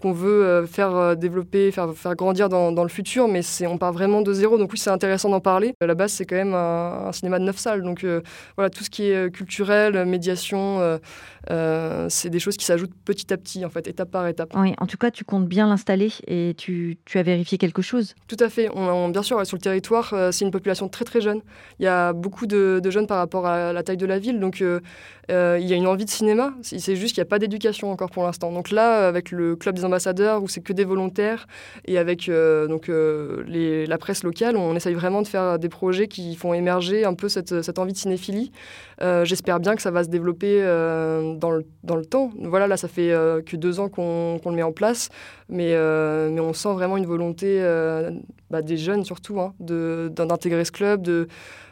qu'on 0.04 0.12
veut 0.12 0.66
faire 0.68 1.16
développer, 1.16 1.72
faire, 1.72 1.94
faire 1.96 2.16
grandir 2.16 2.50
dans, 2.50 2.84
le 2.84 2.90
futur. 2.90 3.28
Mais 3.28 3.42
on 3.66 3.78
part 3.78 3.94
vraiment 3.94 4.22
de 4.22 4.34
zéro. 4.34 4.58
Donc 4.58 4.72
oui, 4.72 4.78
c'est 4.78 4.90
intéressant 4.90 5.30
d'en 5.30 5.40
parler. 5.40 5.74
À 5.82 5.88
la 5.88 5.96
base, 5.96 6.12
c'est 6.12 6.26
quand 6.26 6.36
même 6.36 6.54
un, 6.54 7.12
cinéma 7.12 7.40
de 7.40 7.46
neuf 7.46 7.58
salles. 7.58 7.82
Donc 7.82 8.06
voilà, 8.56 8.70
tout 8.70 8.84
ce 8.84 8.90
qui 8.90 9.04
est 9.04 9.34
culturel, 9.34 10.06
médiation, 10.06 11.00
c'est 12.10 12.30
des 12.30 12.40
choses 12.40 12.58
qui 12.58 12.66
s'ajoutent 12.66 12.94
petit 13.06 13.34
à 13.34 13.38
petit, 13.38 13.66
en 13.66 13.70
fait, 13.70 13.88
étape 13.88 14.12
par 14.12 14.28
étape. 14.28 14.54
Oui, 14.56 14.74
en 14.78 14.86
tout 14.86 14.98
cas, 14.98 15.10
tu 15.10 15.24
comptes 15.24 15.48
bien 15.48 15.68
l'installer 15.68 16.12
et 16.28 16.54
tu, 16.58 16.98
tu, 17.06 17.18
as 17.18 17.24
vérifié 17.24 17.58
quelque 17.58 17.82
chose 17.82 18.16
Tout 18.28 18.38
à 18.40 18.50
fait. 18.50 18.70
On, 18.74 19.10
bien 19.10 19.24
sûr, 19.24 19.46
sur 19.46 19.58
le 19.58 19.62
territoire, 19.62 20.14
euh, 20.14 20.32
c'est 20.32 20.46
une 20.46 20.52
population 20.52 20.90
très 20.90 21.06
très 21.06 21.22
jeune. 21.22 21.42
Il 21.80 21.86
y 21.86 21.88
a 21.88 22.14
beaucoup 22.14 22.46
de, 22.48 22.82
jeunes 22.90 23.08
par 23.08 23.18
rapport 23.18 23.46
à 23.46 23.74
la 23.74 23.84
taille 23.84 23.98
de 23.98 24.06
la 24.06 24.20
ville, 24.20 24.40
donc 24.40 24.62
euh, 24.62 24.80
euh, 25.32 25.58
il 25.60 25.68
y 25.68 25.74
a 25.74 25.76
une 25.76 25.88
envie 25.88 26.06
de 26.06 26.10
cinéma. 26.10 26.54
C'est 26.62 26.96
juste 26.96 27.16
qu'il 27.16 27.22
n'y 27.22 27.28
a 27.28 27.30
pas 27.30 27.40
d'éducation 27.40 27.92
encore 27.92 28.10
pour 28.10 28.24
l'instant. 28.24 28.52
Donc 28.52 28.72
là, 28.72 29.08
avec 29.08 29.32
le 29.32 29.56
club 29.56 29.76
des 29.76 29.86
où 30.42 30.48
c'est 30.48 30.62
que 30.62 30.74
des 30.74 30.86
volontaires, 30.86 31.48
et 31.86 31.98
avec 31.98 32.30
donc 32.30 32.88
les, 32.88 33.86
la 33.86 33.98
presse 33.98 34.24
locale, 34.24 34.58
on 34.58 34.76
essaye 34.76 34.94
vraiment 34.94 35.22
de 35.22 35.28
faire 35.28 35.60
des 35.60 35.70
projets 35.70 36.08
qui 36.08 36.36
font 36.36 36.54
émerger 36.54 37.06
un 37.06 37.14
peu 37.14 37.30
cette, 37.30 37.62
cette 37.62 37.80
envie 37.80 37.94
de 37.94 37.98
cinéphilie. 37.98 38.52
J'espère 39.02 39.60
bien 39.60 39.76
que 39.76 39.82
ça 39.82 39.92
va 39.92 40.04
se 40.04 40.10
développer 40.10 40.62
dans, 40.62 41.52
le, 41.52 41.66
dans 41.84 41.96
le 41.96 42.06
temps. 42.06 42.32
Voilà, 42.40 42.68
là, 42.68 42.78
ça 42.78 42.88
fait 42.88 43.12
euh, 43.12 43.42
que 43.42 43.56
deux 43.56 43.80
ans 43.80 43.90
qu'on 43.90 44.40
le 44.44 44.52
met 44.52 44.64
en 44.64 44.72
place, 44.72 45.10
mais, 45.50 45.74
euh, 45.74 46.30
mais 46.32 46.40
on 46.40 46.54
sent 46.54 46.74
vraiment 46.74 46.98
une 46.98 47.06
volonté 47.06 47.58
euh, 47.62 48.12
bah, 48.50 48.62
des 48.62 48.78
jeunes 48.78 49.04
surtout 49.04 49.40
hein, 49.40 49.54
d'intégrer 49.60 50.66
ce 50.66 50.72
club, 50.72 51.02
de, 51.02 51.28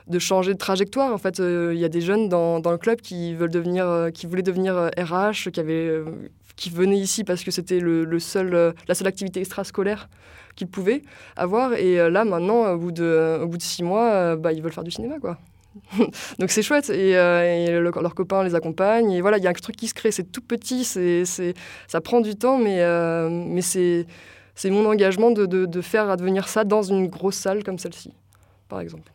de 0.08 0.20
changer 0.20 0.54
de 0.54 0.58
trajectoire. 0.58 1.14
En 1.14 1.18
fait, 1.18 1.40
il 1.40 1.78
y 1.78 1.86
a 1.86 1.90
des 1.90 2.02
jeunes 2.02 2.30
dans, 2.30 2.60
le 2.60 2.78
club 2.78 3.02
qui 3.02 3.34
veulent 3.34 3.52
devenir, 3.52 4.10
qui 4.14 4.26
voulaient 4.26 4.42
devenir 4.42 4.90
RH, 4.98 5.52
qui 5.52 5.60
avaient 5.60 6.02
qui 6.56 6.70
venaient 6.70 6.98
ici 6.98 7.24
parce 7.24 7.44
que 7.44 7.52
c'était 7.52 7.80
le, 7.80 8.20
seul, 8.20 8.74
la 8.88 8.96
seule 8.96 9.08
activité 9.08 9.40
extrascolaire 9.40 10.10
qu'ils 10.56 10.68
pouvaient 10.68 11.02
avoir. 11.36 11.74
Et 11.74 11.98
là, 12.10 12.26
maintenant, 12.26 12.74
au 12.74 12.78
bout 12.78 12.92
de, 12.92 13.40
au 13.42 13.48
bout 13.48 13.58
de 13.58 13.64
six 13.64 13.84
mois, 13.84 14.36
bah, 14.36 14.52
ils 14.54 14.62
veulent 14.62 14.74
faire 14.74 14.84
du 14.84 14.92
cinéma, 14.92 15.20
quoi. 15.20 15.38
Donc 16.40 16.52
c'est 16.52 16.62
chouette 16.62 16.90
et, 16.90 17.16
euh, 17.16 17.80
leurs 17.80 18.16
copains 18.16 18.44
les 18.44 18.56
accompagnent 18.56 19.12
et 19.12 19.22
voilà 19.22 19.38
il 19.38 19.44
y 19.44 19.48
a 19.48 19.50
un 19.50 19.54
truc 19.54 19.78
qui 19.78 19.88
se 19.88 19.94
crée 19.94 20.12
c'est 20.12 20.30
tout 20.30 20.42
petit 20.42 20.84
c'est 20.84 21.24
ça 21.88 22.02
prend 22.02 22.20
du 22.20 22.36
temps 22.36 22.58
mais 22.58 22.82
euh, 22.82 23.30
mais 23.30 23.62
c'est 23.62 24.06
c'est 24.54 24.70
mon 24.70 24.86
engagement 24.86 25.32
de, 25.32 25.46
de, 25.46 25.82
faire 25.82 26.10
advenir 26.10 26.50
ça 26.50 26.66
dans 26.66 26.84
une 26.84 27.08
grosse 27.08 27.38
salle 27.38 27.64
comme 27.64 27.80
celle-ci 27.80 28.14
par 28.68 28.80
exemple. 28.82 29.12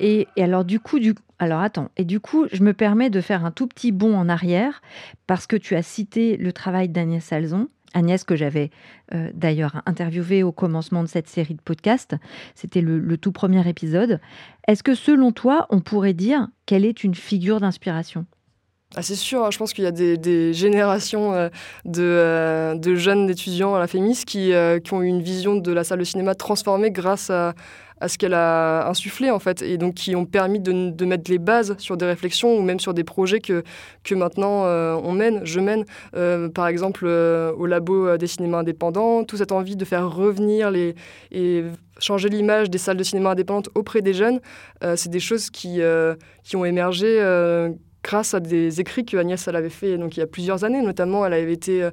Et, 0.00 0.26
alors 0.38 0.64
du 0.64 0.80
coup 0.80 0.98
du 0.98 1.14
alors 1.38 1.60
attends 1.60 1.90
et 1.96 2.04
du 2.04 2.20
coup 2.20 2.46
je 2.52 2.62
me 2.62 2.72
permets 2.72 3.10
de 3.10 3.20
faire 3.20 3.44
un 3.44 3.50
tout 3.50 3.66
petit 3.66 3.92
bond 3.92 4.16
en 4.16 4.28
arrière 4.28 4.82
parce 5.26 5.46
que 5.46 5.56
tu 5.56 5.76
as 5.76 5.82
cité 5.82 6.36
le 6.36 6.52
travail 6.52 6.88
d'Agnès 6.88 7.22
Salzon 7.22 7.68
Agnès, 7.92 8.22
que 8.22 8.36
j'avais 8.36 8.70
euh, 9.14 9.30
d'ailleurs 9.34 9.82
interviewée 9.84 10.42
au 10.42 10.52
commencement 10.52 11.02
de 11.02 11.08
cette 11.08 11.28
série 11.28 11.54
de 11.54 11.60
podcasts. 11.60 12.14
C'était 12.54 12.82
le, 12.82 13.16
tout 13.16 13.32
premier 13.32 13.68
épisode. 13.68 14.20
Est-ce 14.68 14.82
que 14.82 14.94
selon 14.94 15.32
toi, 15.32 15.66
on 15.70 15.80
pourrait 15.80 16.14
dire 16.14 16.48
qu'elle 16.66 16.84
est 16.84 17.02
une 17.02 17.14
figure 17.14 17.60
d'inspiration? 17.60 18.26
Ah, 18.96 19.02
c'est 19.02 19.14
sûr, 19.14 19.44
hein. 19.44 19.50
je 19.50 19.58
pense 19.58 19.72
qu'il 19.72 19.84
y 19.84 19.86
a 19.86 19.92
des, 19.92 20.52
générations 20.52 21.32
euh, 21.32 21.48
de, 21.84 22.76
de, 22.76 22.94
jeunes 22.96 23.30
étudiants 23.30 23.74
à 23.74 23.78
la 23.78 23.86
FEMIS 23.86 24.24
qui, 24.26 24.52
qui, 24.84 24.94
ont 24.94 25.02
eu 25.02 25.06
une 25.06 25.22
vision 25.22 25.56
de 25.56 25.72
la 25.72 25.84
salle 25.84 26.00
de 26.00 26.04
cinéma 26.04 26.34
transformée 26.34 26.90
grâce 26.90 27.30
à, 27.30 27.54
à 28.00 28.08
ce 28.08 28.18
qu'elle 28.18 28.34
a 28.34 28.88
insufflé 28.88 29.30
en 29.30 29.38
fait 29.38 29.62
et 29.62 29.78
donc 29.78 29.94
qui 29.94 30.16
ont 30.16 30.24
permis 30.24 30.58
de, 30.58 30.90
de, 30.90 31.04
mettre 31.04 31.30
les 31.30 31.38
bases 31.38 31.76
sur 31.78 31.96
des 31.96 32.06
réflexions 32.06 32.56
ou 32.56 32.62
même 32.62 32.80
sur 32.80 32.94
des 32.94 33.04
projets 33.04 33.40
que, 33.40 33.62
que 34.04 34.14
maintenant 34.14 34.64
euh, 34.64 34.94
on 35.04 35.12
mène, 35.12 35.44
je 35.44 35.60
mène 35.60 35.84
euh, 36.16 36.48
par 36.48 36.66
exemple 36.66 37.04
euh, 37.06 37.52
au 37.52 37.66
labo 37.66 38.16
des 38.16 38.26
cinémas 38.26 38.58
indépendants, 38.58 39.24
toute 39.24 39.38
cette 39.38 39.52
envie 39.52 39.76
de 39.76 39.84
faire 39.84 40.10
revenir 40.10 40.70
les 40.70 40.94
et 41.30 41.64
changer 41.98 42.30
l'image 42.30 42.70
des 42.70 42.78
salles 42.78 42.96
de 42.96 43.02
cinéma 43.02 43.30
indépendantes 43.30 43.68
auprès 43.74 44.00
des 44.00 44.14
jeunes, 44.14 44.40
c'est 44.96 45.10
des 45.10 45.20
choses 45.20 45.50
qui, 45.50 45.80
qui 46.42 46.56
ont 46.56 46.64
émergé 46.64 47.20
grâce 48.02 48.34
à 48.34 48.40
des 48.40 48.80
écrits 48.80 49.04
que 49.04 49.16
Agnès 49.16 49.46
elle 49.46 49.56
avait 49.56 49.68
fait 49.68 49.98
donc 49.98 50.16
il 50.16 50.20
y 50.20 50.22
a 50.22 50.26
plusieurs 50.26 50.64
années 50.64 50.82
notamment 50.82 51.26
elle 51.26 51.34
avait 51.34 51.52
été 51.52 51.88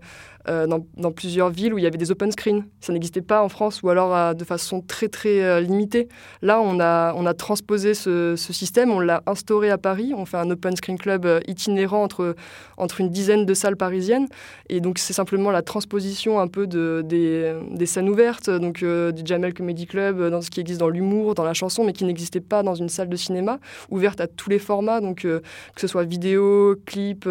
euh, 0.50 0.68
dans, 0.68 1.12
plusieurs 1.12 1.50
villes 1.50 1.74
où 1.74 1.78
il 1.78 1.84
y 1.84 1.88
avait 1.88 1.98
des 1.98 2.12
open 2.12 2.32
screens. 2.32 2.64
Ça 2.80 2.94
n'existait 2.94 3.22
pas 3.22 3.42
en 3.44 3.50
France 3.50 3.82
ou 3.82 3.90
alors 3.90 4.16
euh, 4.16 4.34
de 4.34 4.44
façon 4.44 4.82
très 4.82 5.08
très 5.08 5.42
euh, 5.44 5.60
limitée. 5.60 6.08
Là, 6.42 6.62
on 6.62 6.80
a, 6.80 7.14
on 7.16 7.26
a 7.26 7.34
transposé 7.34 7.94
ce, 7.94 8.36
système, 8.38 8.92
on 8.92 9.00
l'a 9.00 9.24
instauré 9.26 9.70
à 9.70 9.78
Paris. 9.78 10.14
On 10.16 10.26
fait 10.26 10.38
un 10.38 10.50
open 10.50 10.76
screen 10.76 10.98
club 10.98 11.28
itinérant 11.48 12.04
entre, 12.04 12.36
entre 12.78 13.02
une 13.02 13.10
dizaine 13.10 13.46
de 13.46 13.54
salles 13.54 13.78
parisiennes. 13.78 14.28
Et 14.70 14.80
donc, 14.80 15.00
c'est 15.00 15.14
simplement 15.14 15.52
la 15.52 15.62
transposition 15.62 16.40
un 16.40 16.48
peu 16.48 16.68
de, 16.68 17.04
des, 17.04 17.54
des 17.72 17.86
scènes 17.86 18.10
ouvertes, 18.10 18.50
donc 18.50 18.84
du 18.84 19.22
Jamel 19.26 19.54
Comedy 19.54 19.86
Club, 19.86 20.30
dans 20.30 20.42
ce 20.42 20.50
qui 20.50 20.60
existe 20.60 20.80
dans 20.80 20.90
l'humour, 20.90 21.36
dans 21.36 21.44
la 21.44 21.54
chanson, 21.54 21.84
mais 21.84 21.94
qui 21.94 22.06
n'existait 22.06 22.42
pas 22.42 22.64
dans 22.64 22.76
une 22.76 22.90
salle 22.90 23.10
de 23.10 23.16
cinéma, 23.16 23.60
ouverte 23.90 24.22
à 24.22 24.28
tous 24.28 24.50
les 24.50 24.60
formats, 24.60 25.02
donc 25.02 25.22
que 25.22 25.42
ce 25.78 25.88
soit 25.88 26.04
vidéo, 26.04 26.76
clip, 26.86 27.28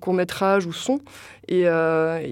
court 0.00 0.14
métrage 0.14 0.66
ou 0.66 0.72
son. 0.72 1.00
Et, 1.48 1.64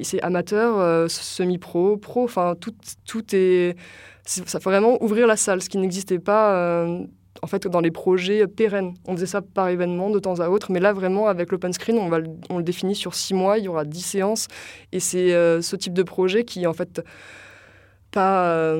c'est 0.02 0.22
amateur, 0.22 0.78
euh, 0.78 1.08
semi-pro, 1.08 1.96
pro, 1.96 2.24
enfin 2.24 2.54
tout, 2.60 2.74
tout 3.06 3.24
est... 3.32 3.76
Ça 4.24 4.60
fait 4.60 4.68
vraiment 4.68 5.02
ouvrir 5.02 5.26
la 5.26 5.36
salle, 5.36 5.62
ce 5.62 5.68
qui 5.68 5.78
n'existait 5.78 6.18
pas 6.18 6.56
euh, 6.56 7.04
en 7.42 7.46
fait 7.46 7.68
dans 7.68 7.80
les 7.80 7.92
projets 7.92 8.46
pérennes. 8.48 8.94
On 9.06 9.14
faisait 9.14 9.26
ça 9.26 9.40
par 9.40 9.68
événement 9.68 10.10
de 10.10 10.18
temps 10.18 10.40
à 10.40 10.48
autre, 10.48 10.72
mais 10.72 10.80
là 10.80 10.92
vraiment 10.92 11.28
avec 11.28 11.52
l'open 11.52 11.72
screen, 11.72 11.96
on, 11.98 12.08
va, 12.08 12.18
on 12.50 12.58
le 12.58 12.64
définit 12.64 12.96
sur 12.96 13.14
six 13.14 13.34
mois, 13.34 13.58
il 13.58 13.64
y 13.64 13.68
aura 13.68 13.84
dix 13.84 14.02
séances, 14.02 14.48
et 14.90 14.98
c'est 14.98 15.32
euh, 15.32 15.62
ce 15.62 15.76
type 15.76 15.94
de 15.94 16.02
projet 16.02 16.44
qui 16.44 16.66
en 16.66 16.72
fait 16.72 17.00
pas 18.10 18.76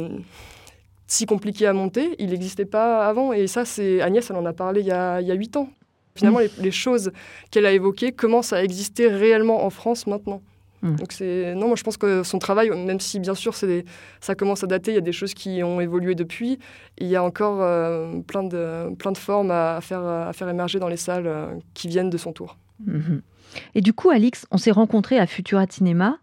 si 1.07 1.27
compliqué 1.27 1.67
à 1.67 1.73
monter, 1.73 2.17
il 2.19 2.31
n'existait 2.31 2.65
pas 2.65 3.07
avant, 3.07 3.33
et 3.33 3.47
ça 3.47 3.65
c'est 3.65 4.01
Agnès, 4.01 4.29
elle 4.29 4.37
en 4.37 4.47
a 4.47 4.53
parlé 4.53 4.81
il 4.81 4.87
y 4.87 4.91
a 4.91 5.21
huit 5.21 5.57
ans. 5.57 5.69
Finalement, 6.17 6.41
les, 6.41 6.51
les 6.59 6.71
choses 6.71 7.13
qu'elle 7.51 7.67
a 7.67 7.73
évoquées 7.73 8.13
commencent 8.13 8.53
à 8.53 8.63
exister 8.65 9.09
réellement 9.09 9.65
en 9.65 9.71
France 9.71 10.07
maintenant. 10.07 10.43
Hmm. 10.83 10.97
Donc 10.97 11.13
c'est 11.13 11.55
non, 11.55 11.69
moi 11.69 11.77
je 11.77 11.83
pense 11.83 11.97
que 11.97 12.23
son 12.23 12.39
travail, 12.39 12.71
même 12.71 13.01
si 13.01 13.19
bien 13.19 13.35
sûr 13.35 13.55
c'est 13.55 13.85
ça 14.21 14.35
commence 14.35 14.63
à 14.63 14.67
dater, 14.67 14.93
il 14.93 14.95
y 14.95 14.99
a 14.99 15.03
des 15.03 15.13
choses 15.13 15.33
qui 15.33 15.63
ont 15.63 15.81
évolué 15.81 16.15
depuis, 16.15 16.59
il 16.99 17.07
y 17.07 17.17
a 17.17 17.23
encore 17.23 17.63
euh, 17.63 18.21
plein 18.21 18.43
de 18.43 18.95
plein 18.97 19.13
de 19.13 19.19
formes 19.19 19.51
à, 19.51 19.81
faire 19.81 20.05
à 20.05 20.33
faire 20.33 20.49
émerger 20.49 20.79
dans 20.79 20.89
les 20.89 20.99
salles 20.99 21.27
euh, 21.27 21.47
qui 21.75 21.89
viennent 21.89 22.11
de 22.11 22.19
son 22.19 22.33
tour. 22.33 22.59
Mhm. 22.85 23.23
Et 23.75 23.81
du 23.81 23.93
coup, 23.95 24.11
Alix, 24.11 24.47
on 24.51 24.59
s'est 24.59 24.71
rencontrés 24.71 25.19
à 25.19 25.27
Futura 25.27 25.67
Cinéma. 25.69 26.19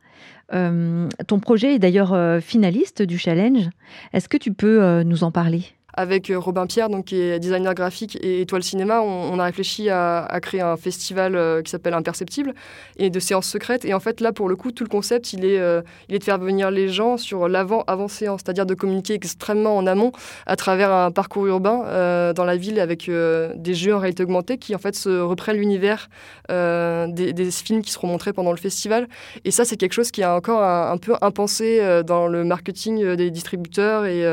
Euh, 0.53 1.07
ton 1.27 1.39
projet 1.39 1.75
est 1.75 1.79
d'ailleurs 1.79 2.15
finaliste 2.43 3.01
du 3.01 3.17
challenge. 3.17 3.69
Est-ce 4.12 4.29
que 4.29 4.38
tu 4.38 4.53
peux 4.53 5.01
nous 5.03 5.23
en 5.23 5.31
parler? 5.31 5.65
Avec 5.93 6.29
euh, 6.29 6.39
Robin 6.39 6.65
Pierre, 6.65 6.89
donc, 6.89 7.05
qui 7.05 7.19
est 7.19 7.39
designer 7.39 7.73
graphique 7.73 8.17
et 8.21 8.41
Étoile 8.41 8.63
Cinéma, 8.63 9.01
on, 9.01 9.39
a 9.39 9.45
réfléchi 9.45 9.89
à, 9.89 10.27
créer 10.41 10.62
un 10.62 10.77
festival 10.77 11.35
euh, 11.35 11.62
qui 11.62 11.69
s'appelle 11.69 11.93
Imperceptible 11.93 12.53
et 12.97 13.09
de 13.09 13.19
séances 13.19 13.47
secrètes. 13.47 13.85
Et 13.85 13.93
en 13.93 14.00
fait, 14.00 14.19
là, 14.19 14.33
pour 14.33 14.50
le 14.50 14.55
coup, 14.55 14.71
tout 14.71 14.83
le 14.83 14.89
concept, 14.89 15.33
il 15.33 15.45
est, 15.45 15.59
euh, 15.59 15.81
il 16.09 16.15
est 16.15 16.19
de 16.19 16.23
faire 16.23 16.39
venir 16.39 16.71
les 16.71 16.89
gens 16.89 17.17
sur 17.17 17.47
l'avant-avant-séance, 17.47 18.41
c'est-à-dire 18.43 18.65
de 18.65 18.73
communiquer 18.73 19.13
extrêmement 19.13 19.77
en 19.77 19.85
amont 19.85 20.12
à 20.45 20.55
travers 20.55 20.91
un 20.91 21.12
parcours 21.12 21.45
urbain 21.47 22.33
dans 22.33 22.45
la 22.45 22.57
ville 22.57 22.79
avec 22.79 23.09
des 23.09 23.73
jeux 23.73 23.95
en 23.95 24.00
réalité 24.00 24.23
augmentée 24.23 24.57
qui, 24.57 24.75
en 24.75 24.77
fait, 24.77 24.95
se 24.95 25.21
reprennent 25.21 25.57
l'univers 25.57 26.09
des, 26.50 27.51
films 27.51 27.81
qui 27.81 27.91
seront 27.91 28.07
montrés 28.07 28.33
pendant 28.33 28.51
le 28.51 28.57
festival. 28.57 29.07
Et 29.45 29.51
ça, 29.51 29.65
c'est 29.65 29.77
quelque 29.77 29.93
chose 29.93 30.12
qui 30.12 30.21
est 30.21 30.25
encore 30.25 30.63
un, 30.63 30.97
peu 30.97 31.13
impensé 31.21 32.01
dans 32.05 32.27
le 32.27 32.43
marketing 32.43 33.15
des 33.15 33.29
distributeurs 33.31 34.05
et, 34.05 34.23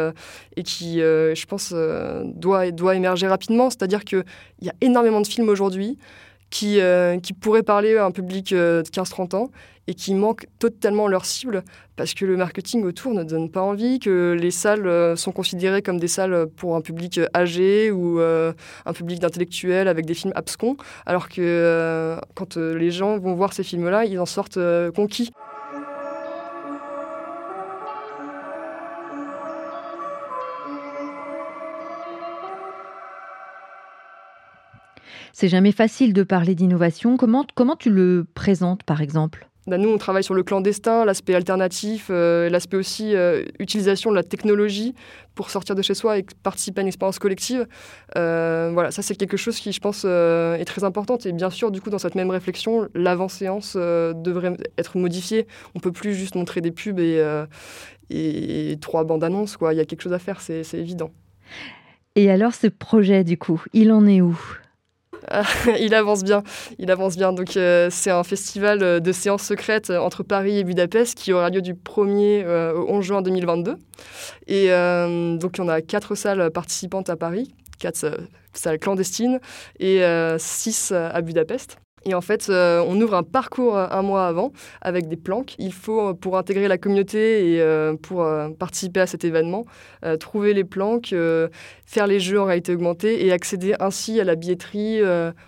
et 0.56 0.62
qui, 0.62 0.98
je 0.98 1.46
pense, 1.50 1.72
euh, 1.74 2.22
doit, 2.24 2.70
doit 2.70 2.94
émerger 2.94 3.26
rapidement. 3.26 3.68
C'est-à-dire 3.68 4.04
qu'il 4.04 4.24
y 4.62 4.70
a 4.70 4.74
énormément 4.80 5.20
de 5.20 5.26
films 5.26 5.48
aujourd'hui 5.48 5.98
qui, 6.48 6.80
euh, 6.80 7.18
qui 7.18 7.32
pourraient 7.32 7.62
parler 7.62 7.96
à 7.96 8.06
un 8.06 8.10
public 8.10 8.52
euh, 8.52 8.82
de 8.82 8.88
15-30 8.88 9.36
ans 9.36 9.50
et 9.86 9.94
qui 9.94 10.14
manquent 10.14 10.46
totalement 10.58 11.08
leur 11.08 11.24
cible 11.24 11.62
parce 11.96 12.14
que 12.14 12.24
le 12.24 12.36
marketing 12.36 12.84
autour 12.84 13.12
ne 13.12 13.24
donne 13.24 13.50
pas 13.50 13.60
envie, 13.60 13.98
que 13.98 14.36
les 14.40 14.52
salles 14.52 15.16
sont 15.18 15.32
considérées 15.32 15.82
comme 15.82 15.98
des 15.98 16.08
salles 16.08 16.46
pour 16.56 16.76
un 16.76 16.80
public 16.80 17.20
âgé 17.34 17.90
ou 17.90 18.20
un 18.20 18.92
public 18.94 19.18
d'intellectuels 19.18 19.88
avec 19.88 20.06
des 20.06 20.14
films 20.14 20.32
abscons, 20.36 20.76
alors 21.06 21.28
que 21.28 22.16
quand 22.34 22.56
les 22.56 22.90
gens 22.90 23.18
vont 23.18 23.34
voir 23.34 23.52
ces 23.52 23.64
films-là, 23.64 24.04
ils 24.04 24.18
en 24.18 24.26
sortent 24.26 24.60
conquis. 24.94 25.30
C'est 35.32 35.48
jamais 35.48 35.72
facile 35.72 36.12
de 36.12 36.22
parler 36.22 36.54
d'innovation. 36.54 37.16
Comment, 37.16 37.46
comment 37.54 37.76
tu 37.76 37.90
le 37.90 38.26
présentes, 38.34 38.82
par 38.82 39.00
exemple? 39.00 39.46
Bah, 39.66 39.76
nous, 39.76 39.90
on 39.90 39.98
travaille 39.98 40.24
sur 40.24 40.34
le 40.34 40.42
clandestin, 40.42 41.04
l'aspect 41.04 41.34
alternatif, 41.34 42.08
euh, 42.10 42.48
l'aspect 42.48 42.78
aussi 42.78 43.14
euh, 43.14 43.44
utilisation 43.58 44.10
de 44.10 44.16
la 44.16 44.22
technologie 44.22 44.94
pour 45.34 45.50
sortir 45.50 45.74
de 45.74 45.82
chez 45.82 45.94
soi 45.94 46.18
et 46.18 46.24
participer 46.42 46.80
à 46.80 46.82
une 46.82 46.88
expérience 46.88 47.18
collective. 47.18 47.68
Euh, 48.16 48.70
voilà, 48.72 48.90
ça 48.90 49.02
c'est 49.02 49.14
quelque 49.14 49.36
chose 49.36 49.60
qui, 49.60 49.70
je 49.72 49.78
pense, 49.78 50.04
est 50.04 50.64
très 50.64 50.82
important. 50.82 51.18
Et 51.24 51.32
bien 51.32 51.50
sûr, 51.50 51.70
du 51.70 51.80
coup, 51.80 51.90
dans 51.90 51.98
cette 51.98 52.14
même 52.14 52.30
réflexion, 52.30 52.88
l'avant-séance 52.94 53.76
devrait 53.76 54.56
être 54.78 54.98
modifiée. 54.98 55.46
On 55.74 55.78
peut 55.78 55.92
plus 55.92 56.14
juste 56.14 56.34
montrer 56.34 56.62
des 56.62 56.72
pubs 56.72 56.98
et, 56.98 57.22
et, 58.08 58.72
et 58.72 58.76
trois 58.78 59.04
bandes 59.04 59.22
annonces. 59.22 59.56
Quoi. 59.56 59.72
Il 59.74 59.76
y 59.76 59.80
a 59.80 59.84
quelque 59.84 60.02
chose 60.02 60.14
à 60.14 60.18
faire, 60.18 60.40
c'est 60.40 60.64
évident. 60.74 61.10
Et 62.16 62.30
alors, 62.30 62.54
ce 62.54 62.66
projet, 62.66 63.24
du 63.24 63.38
coup, 63.38 63.62
il 63.72 63.92
en 63.92 64.06
est 64.06 64.20
où? 64.20 64.36
il 65.80 65.94
avance 65.94 66.24
bien, 66.24 66.42
il 66.78 66.90
avance 66.90 67.16
bien. 67.16 67.32
Donc 67.32 67.56
euh, 67.56 67.88
c'est 67.90 68.10
un 68.10 68.24
festival 68.24 68.82
euh, 68.82 69.00
de 69.00 69.12
séances 69.12 69.42
secrètes 69.42 69.90
euh, 69.90 69.98
entre 69.98 70.22
Paris 70.22 70.58
et 70.58 70.64
Budapest 70.64 71.16
qui 71.16 71.32
aura 71.32 71.50
lieu 71.50 71.62
du 71.62 71.74
1er 71.74 72.44
au 72.72 72.90
11 72.90 73.04
juin 73.04 73.22
2022. 73.22 73.76
Et 74.46 74.68
donc 75.38 75.56
on 75.58 75.68
a 75.68 75.80
quatre 75.82 76.14
salles 76.14 76.50
participantes 76.50 77.10
à 77.10 77.16
Paris, 77.16 77.54
quatre 77.78 78.18
salles 78.52 78.78
clandestines 78.78 79.40
et 79.78 80.02
six 80.38 80.92
à 80.92 81.20
Budapest. 81.20 81.78
Et 82.06 82.14
en 82.14 82.20
fait, 82.20 82.48
euh, 82.48 82.82
on 82.86 82.98
ouvre 83.00 83.14
un 83.14 83.22
parcours 83.22 83.76
euh, 83.76 83.86
un 83.90 84.02
mois 84.02 84.26
avant 84.26 84.52
avec 84.80 85.08
des 85.08 85.16
planques. 85.16 85.54
Il 85.58 85.72
faut, 85.72 86.08
euh, 86.08 86.14
pour 86.14 86.38
intégrer 86.38 86.66
la 86.66 86.78
communauté 86.78 87.54
et 87.54 87.96
pour 88.02 88.26
participer 88.58 89.00
à 89.00 89.06
cet 89.06 89.24
événement, 89.24 89.66
trouver 90.18 90.54
les 90.54 90.64
planques, 90.64 91.14
faire 91.84 92.06
les 92.06 92.20
jeux 92.20 92.40
en 92.40 92.44
réalité 92.44 92.72
augmentée 92.74 93.24
et 93.24 93.32
accéder 93.32 93.74
ainsi 93.80 94.20
à 94.20 94.24
la 94.24 94.34
billetterie, 94.34 95.00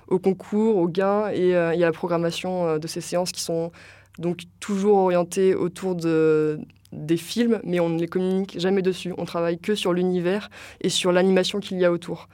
au 0.08 0.18
concours, 0.18 0.76
aux 0.76 0.88
gains 0.88 1.28
et, 1.30 1.54
à 1.54 1.74
la 1.74 1.92
programmation 1.92 2.78
de 2.78 2.86
ces 2.86 3.00
séances 3.00 3.32
qui 3.32 3.40
sont 3.40 3.70
donc 4.18 4.42
toujours 4.60 4.98
orientées 4.98 5.54
autour 5.54 5.94
de, 5.94 6.60
des 6.92 7.16
films, 7.16 7.60
mais 7.64 7.80
on 7.80 7.88
ne 7.88 7.98
les 7.98 8.08
communique 8.08 8.58
jamais 8.58 8.82
dessus. 8.82 9.12
On 9.18 9.24
travaille 9.24 9.58
que 9.58 9.74
sur 9.74 9.92
l'univers 9.92 10.50
et 10.80 10.88
sur 10.88 11.12
l'animation 11.12 11.60
qu'il 11.60 11.78
y 11.78 11.84
a 11.84 11.92
autour. 11.92 12.28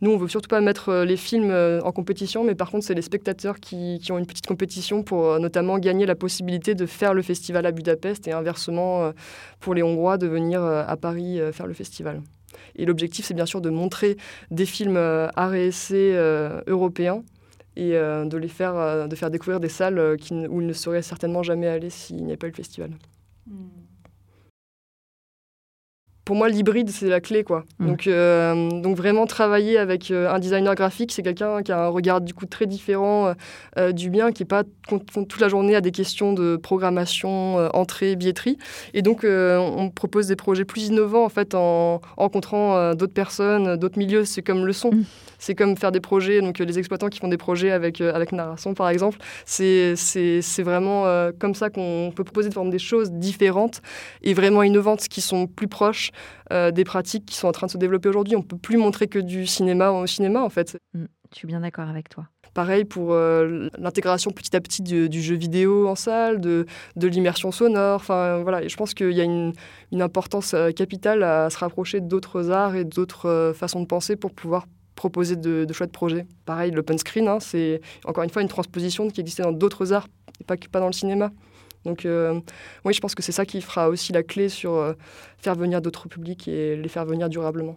Nous, 0.00 0.10
on 0.10 0.16
veut 0.16 0.28
surtout 0.28 0.48
pas 0.48 0.60
mettre 0.60 0.88
euh, 0.88 1.04
les 1.04 1.16
films 1.16 1.50
euh, 1.50 1.80
en 1.82 1.92
compétition, 1.92 2.42
mais 2.42 2.54
par 2.54 2.70
contre, 2.70 2.86
c'est 2.86 2.94
les 2.94 3.02
spectateurs 3.02 3.60
qui, 3.60 4.00
ont 4.10 4.18
une 4.18 4.26
petite 4.26 4.46
compétition 4.46 5.02
pour 5.02 5.26
euh, 5.26 5.38
notamment 5.38 5.78
gagner 5.78 6.06
la 6.06 6.14
possibilité 6.14 6.74
de 6.74 6.86
faire 6.86 7.12
le 7.12 7.20
festival 7.22 7.66
à 7.66 7.72
Budapest 7.72 8.26
et 8.26 8.32
inversement 8.32 9.12
pour 9.60 9.74
les 9.74 9.82
Hongrois 9.82 10.16
de 10.16 10.26
venir 10.26 10.62
à 10.62 10.96
Paris 10.96 11.40
faire 11.52 11.66
le 11.66 11.74
festival. 11.74 12.22
Et 12.76 12.84
l'objectif, 12.84 13.24
c'est 13.24 13.34
bien 13.34 13.46
sûr 13.46 13.60
de 13.60 13.70
montrer 13.70 14.16
des 14.50 14.66
films 14.66 14.96
art 14.96 15.54
et 15.54 15.68
essai 15.68 16.14
européens 16.66 17.22
et 17.76 17.92
de 17.92 18.36
les 18.36 18.48
faire, 18.48 19.08
de 19.08 19.16
faire 19.16 19.30
découvrir 19.30 19.60
des 19.60 19.68
salles 19.68 19.98
où 19.98 20.60
ils 20.60 20.66
ne 20.66 20.72
seraient 20.72 21.02
certainement 21.02 21.42
jamais 21.42 21.66
allés 21.66 21.90
s'il 21.90 22.16
n'y 22.16 22.30
avait 22.30 22.36
pas 22.36 22.46
eu 22.46 22.50
le 22.50 22.56
festival. 22.56 22.90
Hmm 23.46 23.89
pour 26.30 26.36
moi, 26.36 26.48
l'hybride, 26.48 26.90
c'est 26.90 27.08
la 27.08 27.20
clé, 27.20 27.42
quoi. 27.42 27.64
Mmh. 27.80 27.86
Donc, 27.88 28.08
donc, 28.84 28.96
vraiment 28.96 29.26
travailler 29.26 29.78
avec 29.78 30.12
un 30.12 30.38
designer 30.38 30.76
graphique, 30.76 31.10
c'est 31.10 31.24
quelqu'un 31.24 31.64
qui 31.64 31.72
a 31.72 31.86
un 31.86 31.88
regard, 31.88 32.20
du 32.20 32.34
coup, 32.34 32.46
très 32.46 32.66
différent 32.66 33.34
du 33.92 34.10
mien, 34.10 34.30
qui 34.30 34.44
n'est 34.44 34.46
pas 34.46 34.62
toute 34.86 35.40
la 35.40 35.48
journée 35.48 35.74
à 35.74 35.80
des 35.80 35.90
questions 35.90 36.32
de 36.32 36.54
programmation, 36.54 37.56
entrée, 37.74 38.14
billetterie. 38.14 38.58
Et 38.94 39.02
donc, 39.02 39.24
on 39.24 39.90
propose 39.92 40.28
des 40.28 40.36
projets 40.36 40.64
plus 40.64 40.86
innovants, 40.86 41.24
en 41.24 41.30
fait, 41.30 41.56
en, 41.56 42.00
rencontrant 42.16 42.94
d'autres 42.94 43.12
personnes, 43.12 43.76
d'autres 43.76 43.98
milieux. 43.98 44.24
C'est 44.24 44.42
comme 44.42 44.64
le 44.64 44.72
son. 44.72 44.92
Mmh. 44.92 45.04
C'est 45.40 45.54
comme 45.54 45.76
faire 45.76 45.90
des 45.90 46.00
projets, 46.00 46.42
donc 46.42 46.58
les 46.58 46.78
exploitants 46.78 47.08
qui 47.08 47.18
font 47.18 47.28
des 47.28 47.38
projets 47.38 47.72
avec, 47.72 48.00
avec 48.00 48.30
Narration, 48.30 48.74
par 48.74 48.88
exemple. 48.88 49.18
C'est 49.46 49.96
vraiment 50.58 51.06
comme 51.40 51.56
ça 51.56 51.70
qu'on 51.70 52.12
peut 52.14 52.22
proposer 52.22 52.50
de 52.50 52.54
former 52.54 52.70
des 52.70 52.78
choses 52.78 53.10
différentes 53.10 53.82
et 54.22 54.32
vraiment 54.32 54.62
innovantes 54.62 55.08
qui 55.08 55.20
sont 55.20 55.48
plus 55.48 55.66
proches 55.66 56.12
euh, 56.52 56.70
des 56.70 56.84
pratiques 56.84 57.26
qui 57.26 57.36
sont 57.36 57.48
en 57.48 57.52
train 57.52 57.66
de 57.66 57.72
se 57.72 57.78
développer 57.78 58.08
aujourd'hui. 58.08 58.36
On 58.36 58.40
ne 58.40 58.44
peut 58.44 58.58
plus 58.58 58.76
montrer 58.76 59.06
que 59.06 59.18
du 59.18 59.46
cinéma 59.46 59.90
au 59.90 60.06
cinéma, 60.06 60.42
en 60.42 60.48
fait. 60.48 60.78
Mm, 60.94 61.04
je 61.32 61.38
suis 61.38 61.46
bien 61.46 61.60
d'accord 61.60 61.88
avec 61.88 62.08
toi. 62.08 62.26
Pareil 62.54 62.84
pour 62.84 63.12
euh, 63.12 63.68
l'intégration 63.78 64.32
petit 64.32 64.56
à 64.56 64.60
petit 64.60 64.82
du, 64.82 65.22
jeu 65.22 65.36
vidéo 65.36 65.86
en 65.88 65.94
salle, 65.94 66.40
de, 66.40 66.66
de 66.96 67.06
l'immersion 67.06 67.52
sonore. 67.52 68.00
Enfin, 68.00 68.38
voilà. 68.42 68.62
Et 68.62 68.68
je 68.68 68.76
pense 68.76 68.94
qu'il 68.94 69.12
y 69.12 69.20
a 69.20 69.24
une, 69.24 69.52
une, 69.92 70.02
importance 70.02 70.54
euh, 70.54 70.72
capitale 70.72 71.22
à 71.22 71.48
se 71.50 71.58
rapprocher 71.58 72.00
d'autres 72.00 72.50
arts 72.50 72.74
et 72.74 72.84
d'autres 72.84 73.52
façons 73.54 73.80
de 73.80 73.86
penser 73.86 74.16
pour 74.16 74.32
pouvoir 74.32 74.66
proposer 74.96 75.36
de, 75.36 75.64
de 75.64 75.72
chouettes 75.72 75.92
projets. 75.92 76.26
Pareil, 76.44 76.72
l'open 76.72 76.98
screen, 76.98 77.28
hein, 77.28 77.38
c'est 77.40 77.80
encore 78.04 78.24
une 78.24 78.30
fois 78.30 78.42
une 78.42 78.48
transposition 78.48 79.08
qui 79.08 79.20
existait 79.20 79.42
dans 79.42 79.52
d'autres 79.52 79.92
arts, 79.92 80.08
et 80.40 80.44
pas, 80.44 80.56
pas 80.70 80.80
dans 80.80 80.88
le 80.88 80.92
cinéma. 80.92 81.30
Donc 81.84 82.04
euh, 82.04 82.40
oui, 82.84 82.92
je 82.92 83.00
pense 83.00 83.14
que 83.14 83.22
c'est 83.22 83.32
ça 83.32 83.46
qui 83.46 83.60
fera 83.60 83.88
aussi 83.88 84.12
la 84.12 84.22
clé 84.22 84.48
sur 84.48 84.74
euh, 84.74 84.92
faire 85.38 85.54
venir 85.54 85.80
d'autres 85.80 86.08
publics 86.08 86.46
et 86.48 86.76
les 86.76 86.88
faire 86.88 87.06
venir 87.06 87.28
durablement. 87.28 87.76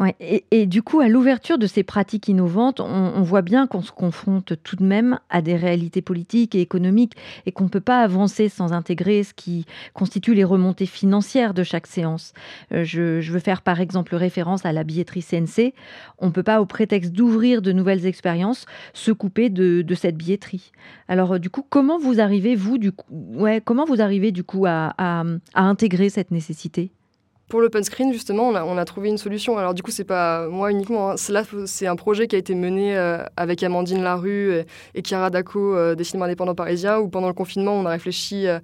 Ouais, 0.00 0.16
et, 0.50 0.66
du 0.66 0.82
coup, 0.82 0.98
à 0.98 1.06
l'ouverture 1.06 1.56
de 1.56 1.68
ces 1.68 1.84
pratiques 1.84 2.26
innovantes, 2.26 2.80
on, 2.80 3.22
voit 3.22 3.42
bien 3.42 3.68
qu'on 3.68 3.80
se 3.80 3.92
confronte 3.92 4.54
tout 4.64 4.74
de 4.74 4.82
même 4.82 5.20
à 5.30 5.40
des 5.40 5.54
réalités 5.54 6.02
politiques 6.02 6.56
et 6.56 6.60
économiques 6.60 7.14
et 7.46 7.52
qu'on 7.52 7.64
ne 7.64 7.68
peut 7.68 7.80
pas 7.80 8.00
avancer 8.02 8.48
sans 8.48 8.72
intégrer 8.72 9.22
ce 9.22 9.32
qui 9.32 9.66
constitue 9.92 10.34
les 10.34 10.42
remontées 10.42 10.86
financières 10.86 11.54
de 11.54 11.62
chaque 11.62 11.86
séance. 11.86 12.32
Euh, 12.72 12.82
je, 12.82 13.30
veux 13.30 13.38
faire 13.38 13.62
par 13.62 13.80
exemple 13.80 14.16
référence 14.16 14.66
à 14.66 14.72
la 14.72 14.82
billetterie 14.82 15.22
CNC. 15.22 15.74
On 16.18 16.26
ne 16.26 16.32
peut 16.32 16.42
pas, 16.42 16.60
au 16.60 16.66
prétexte 16.66 17.12
d'ouvrir 17.12 17.62
de 17.62 17.70
nouvelles 17.70 18.04
expériences, 18.04 18.66
se 18.94 19.12
couper 19.12 19.48
de, 19.48 19.84
cette 19.94 20.16
billetterie. 20.16 20.72
Alors, 21.06 21.34
euh, 21.34 21.38
du 21.38 21.50
coup, 21.50 21.64
comment 21.68 22.00
vous 22.00 22.18
arrivez, 22.18 22.56
vous, 22.56 22.78
du 22.78 22.90
coup, 22.90 23.06
ouais, 23.10 23.62
comment 23.64 23.84
vous 23.84 24.02
arrivez 24.02 24.32
du 24.32 24.42
coup 24.42 24.66
à 24.66 25.24
intégrer 25.54 26.08
cette 26.08 26.32
nécessité? 26.32 26.90
Pour 27.48 27.60
l'open 27.60 27.84
screen, 27.84 28.12
justement, 28.12 28.48
on 28.48 28.78
a, 28.78 28.84
trouvé 28.84 29.10
une 29.10 29.18
solution. 29.18 29.58
Alors, 29.58 29.74
du 29.74 29.82
coup, 29.82 29.90
c'est 29.90 30.04
pas 30.04 30.48
moi 30.48 30.70
uniquement. 30.70 31.10
Hein. 31.10 31.14
C'est 31.66 31.86
un 31.86 31.96
projet 31.96 32.26
qui 32.26 32.36
a 32.36 32.38
été 32.38 32.54
mené 32.54 32.96
euh, 32.96 33.22
avec 33.36 33.62
Amandine 33.62 34.02
Larue 34.02 34.54
et, 34.54 34.66
et 34.94 35.02
Chiara 35.02 35.30
Daco 35.30 35.76
euh, 35.76 35.94
des 35.94 36.04
cinémas 36.04 36.24
indépendants 36.26 36.54
parisiens, 36.54 36.98
où 36.98 37.08
pendant 37.08 37.28
le 37.28 37.34
confinement, 37.34 37.74
on 37.74 37.84
a 37.84 37.90
réfléchi 37.90 38.46
euh, 38.46 38.60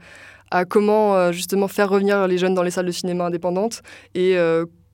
à 0.51 0.65
comment 0.65 1.31
justement 1.31 1.69
faire 1.69 1.89
revenir 1.89 2.27
les 2.27 2.37
jeunes 2.37 2.55
dans 2.55 2.65
les 2.65 2.73
salles 2.73 2.87
de 2.87 2.91
cinéma 2.91 3.27
indépendantes 3.27 3.83
et 4.17 4.37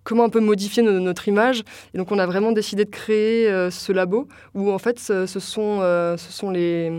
comment 0.05 0.25
un 0.25 0.29
peu 0.29 0.41
modifier 0.41 0.83
notre 0.83 1.29
image. 1.29 1.63
Et 1.95 1.99
donc, 1.99 2.13
on 2.13 2.19
a 2.19 2.27
vraiment 2.27 2.53
décidé 2.53 2.85
de 2.85 2.91
créer 2.91 3.49
ce 3.71 3.91
labo 3.91 4.29
où, 4.55 4.71
en 4.71 4.77
fait, 4.77 4.99
ce, 4.99 5.25
sont, 5.27 5.81
ce 5.81 6.31
sont 6.31 6.51
les 6.51 6.93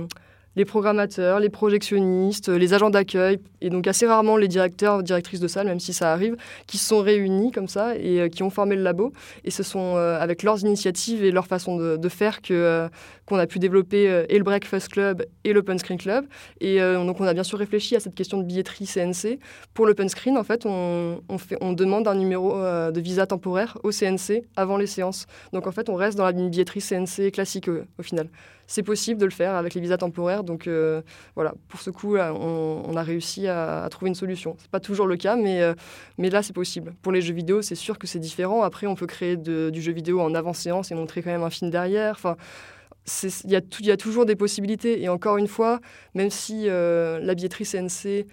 les 0.58 0.66
programmateurs, 0.66 1.40
les 1.40 1.50
projectionnistes, 1.50 2.50
les 2.50 2.74
agents 2.74 2.90
d'accueil, 2.90 3.38
et 3.62 3.70
donc 3.70 3.86
assez 3.86 4.08
rarement 4.08 4.38
les 4.38 4.48
directeurs, 4.48 5.04
directrices 5.04 5.40
de 5.40 5.48
salle, 5.48 5.68
même 5.68 5.80
si 5.80 5.94
ça 5.94 6.12
arrive, 6.12 6.36
qui 6.66 6.80
se 6.80 6.88
sont 6.88 7.00
réunis 7.00 7.52
comme 7.52 7.68
ça 7.68 7.96
et 7.96 8.22
euh, 8.22 8.28
qui 8.28 8.42
ont 8.42 8.50
formé 8.50 8.76
le 8.76 8.82
labo. 8.82 9.14
Et 9.44 9.52
ce 9.52 9.62
sont 9.62 9.94
euh, 9.98 10.20
avec 10.20 10.42
leurs 10.42 10.60
initiatives 10.62 11.24
et 11.24 11.30
leur 11.30 11.46
façon 11.46 11.78
de, 11.78 12.10
faire 12.10 12.42
que 12.42 12.56
euh, 12.56 12.90
qu'on 13.28 13.38
a 13.38 13.46
pu 13.46 13.60
développer 13.60 14.26
et 14.30 14.38
le 14.38 14.44
Breakfast 14.44 14.88
Club 14.88 15.24
et 15.44 15.54
l'Open 15.54 15.78
Screen 15.78 16.00
Club. 16.00 16.26
Et 16.62 16.80
donc 16.80 17.20
on 17.20 17.28
a 17.28 17.34
bien 17.34 17.44
sûr 17.44 17.60
réfléchi 17.60 17.94
à 17.96 18.00
cette 18.00 18.16
question 18.16 18.38
de 18.38 18.44
billetterie 18.44 18.86
CNC. 18.86 19.40
Pour 19.74 19.86
l'Open 19.86 20.08
Screen, 20.08 20.38
en 20.38 20.46
fait, 20.46 20.66
on, 20.66 21.20
fait, 21.38 21.58
on 21.60 21.74
demande 21.74 22.08
un 22.08 22.16
numéro 22.16 22.56
de 22.56 23.00
visa 23.02 23.28
temporaire 23.28 23.78
au 23.84 23.92
CNC 23.92 24.46
avant 24.56 24.78
les 24.78 24.88
séances. 24.88 25.26
Donc 25.52 25.68
en 25.68 25.74
fait, 25.74 25.90
on 25.90 25.96
reste 25.96 26.18
dans 26.18 26.24
la 26.24 26.32
billetterie 26.32 26.80
CNC 26.80 27.32
classique 27.34 27.68
au 27.68 28.04
final 28.04 28.30
c'est 28.68 28.84
possible 28.84 29.20
de 29.20 29.26
le 29.26 29.32
faire 29.32 29.56
avec 29.56 29.74
les 29.74 29.82
visas 29.82 29.98
temporaires. 29.98 30.44
Donc 30.48 30.66
euh, 30.66 31.04
voilà, 31.36 31.54
pour 31.68 31.80
ce 31.80 31.92
coup, 31.92 32.18
on, 32.18 32.98
a 32.98 33.04
réussi 33.04 33.48
à, 33.48 33.88
trouver 33.92 34.10
une 34.10 34.16
solution. 34.16 34.56
C'est 34.58 34.72
pas 34.72 34.80
toujours 34.80 35.06
le 35.06 35.18
cas, 35.18 35.36
mais, 35.36 35.62
euh, 35.62 35.76
mais 36.18 36.32
là, 36.32 36.42
c'est 36.42 36.54
possible. 36.54 36.96
Pour 37.04 37.12
les 37.12 37.22
jeux 37.22 37.36
vidéo, 37.36 37.62
c'est 37.62 37.76
sûr 37.76 38.00
que 38.00 38.08
c'est 38.08 38.18
différent. 38.18 38.64
Après, 38.64 38.88
on 38.88 38.96
peut 38.96 39.06
créer 39.06 39.38
du 39.38 39.82
jeu 39.82 39.92
vidéo 39.92 40.20
en 40.22 40.34
avant-séance 40.34 40.92
et 40.92 40.96
montrer 40.96 41.22
quand 41.22 41.30
même 41.30 41.44
un 41.44 41.52
film 41.52 41.70
derrière. 41.70 42.16
Enfin, 42.16 42.36
il 43.44 43.52
y 43.52 43.92
a 43.92 43.98
toujours 43.98 44.26
des 44.26 44.36
possibilités. 44.36 45.04
Et 45.04 45.10
encore 45.10 45.38
une 45.38 45.48
fois, 45.48 45.80
même 46.16 46.32
si 46.32 46.68
euh, 46.68 47.20
la 47.22 47.36
billetterie 47.36 47.66
CNC 47.66 48.26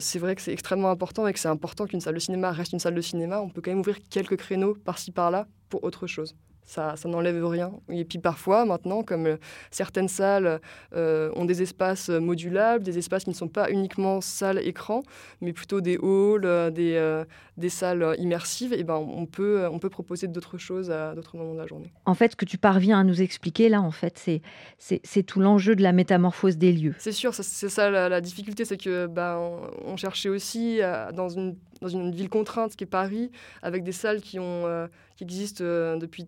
c'est 0.00 0.18
vrai 0.18 0.34
que 0.36 0.42
c'est 0.42 0.52
extrêmement 0.52 0.90
important 0.90 1.26
et 1.26 1.32
que 1.32 1.38
c'est 1.38 1.48
important 1.48 1.86
qu'une 1.86 2.02
salle 2.02 2.12
de 2.12 2.18
cinéma 2.18 2.52
reste 2.52 2.74
une 2.74 2.78
salle 2.78 2.94
de 2.94 3.00
cinéma. 3.00 3.40
On 3.40 3.48
peut 3.48 3.62
quand 3.62 3.70
même 3.70 3.80
ouvrir 3.80 3.96
quelques 4.10 4.36
créneaux 4.36 4.74
par-ci 4.74 5.12
par-là 5.12 5.46
pour 5.70 5.82
autre 5.82 6.06
chose 6.06 6.36
ça, 6.66 6.94
n'enlève 7.04 7.46
rien. 7.46 7.72
Et 7.88 8.04
puis 8.04 8.18
parfois, 8.18 8.64
maintenant, 8.64 9.02
comme 9.02 9.26
euh, 9.26 9.36
certaines 9.70 10.08
salles 10.08 10.60
euh, 10.94 11.30
ont 11.36 11.44
des 11.44 11.62
espaces 11.62 12.08
modulables, 12.08 12.82
des 12.82 12.98
espaces 12.98 13.24
qui 13.24 13.30
ne 13.30 13.34
sont 13.34 13.48
pas 13.48 13.70
uniquement 13.70 14.20
salles 14.20 14.58
écran, 14.58 15.02
mais 15.40 15.52
plutôt 15.52 15.80
des 15.80 15.94
halls, 15.94 16.44
euh, 16.44 16.70
des, 16.70 17.24
des 17.56 17.68
salles 17.68 18.16
immersives, 18.18 18.72
et 18.72 18.80
eh 18.80 18.84
ben, 18.84 18.96
on, 18.96 19.26
peut, 19.26 19.66
on 19.70 19.78
peut 19.78 19.88
proposer 19.88 20.26
d'autres 20.26 20.58
choses 20.58 20.90
à 20.90 21.14
d'autres 21.14 21.36
moments 21.36 21.54
de 21.54 21.58
la 21.58 21.66
journée. 21.66 21.92
En 22.04 22.14
fait, 22.14 22.32
ce 22.32 22.36
que 22.36 22.44
tu 22.44 22.58
parviens 22.58 23.00
à 23.00 23.04
nous 23.04 23.22
expliquer 23.22 23.68
là, 23.68 23.80
en 23.80 23.92
fait, 23.92 24.18
c'est, 24.18 24.42
c'est, 24.78 25.22
tout 25.22 25.40
l'enjeu 25.40 25.76
de 25.76 25.82
la 25.82 25.92
métamorphose 25.92 26.58
des 26.58 26.72
lieux. 26.72 26.94
C'est 26.98 27.12
sûr, 27.12 27.32
c'est 27.32 27.68
ça 27.68 27.90
la, 27.90 28.20
difficulté, 28.20 28.64
c'est 28.64 28.76
que 28.76 29.06
ben, 29.06 29.40
on, 29.84 29.96
cherchait 29.96 30.28
aussi 30.28 30.80
dans, 31.14 31.28
une, 31.28 31.56
dans 31.80 31.88
une 31.88 32.10
ville 32.10 32.28
contrainte, 32.28 32.74
qui 32.74 32.84
est 32.84 32.88
Paris, 32.88 33.30
avec 33.62 33.84
des 33.84 33.92
salles 33.92 34.20
qui, 34.20 34.38
ont, 34.38 34.88
qui 35.16 35.24
existent 35.24 35.64
depuis 35.64 36.26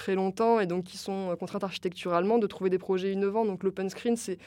très 0.00 0.14
longtemps 0.14 0.60
et 0.60 0.66
donc 0.66 0.84
qui 0.84 0.96
sont 0.96 1.30
euh, 1.30 1.36
contraintes 1.36 1.62
architecturalement 1.62 2.38
de 2.38 2.46
trouver 2.46 2.70
des 2.70 2.78
projets 2.78 3.12
innovants. 3.12 3.44
Donc 3.44 3.62
l'open 3.62 3.90
screen, 3.90 4.16
c'est 4.16 4.38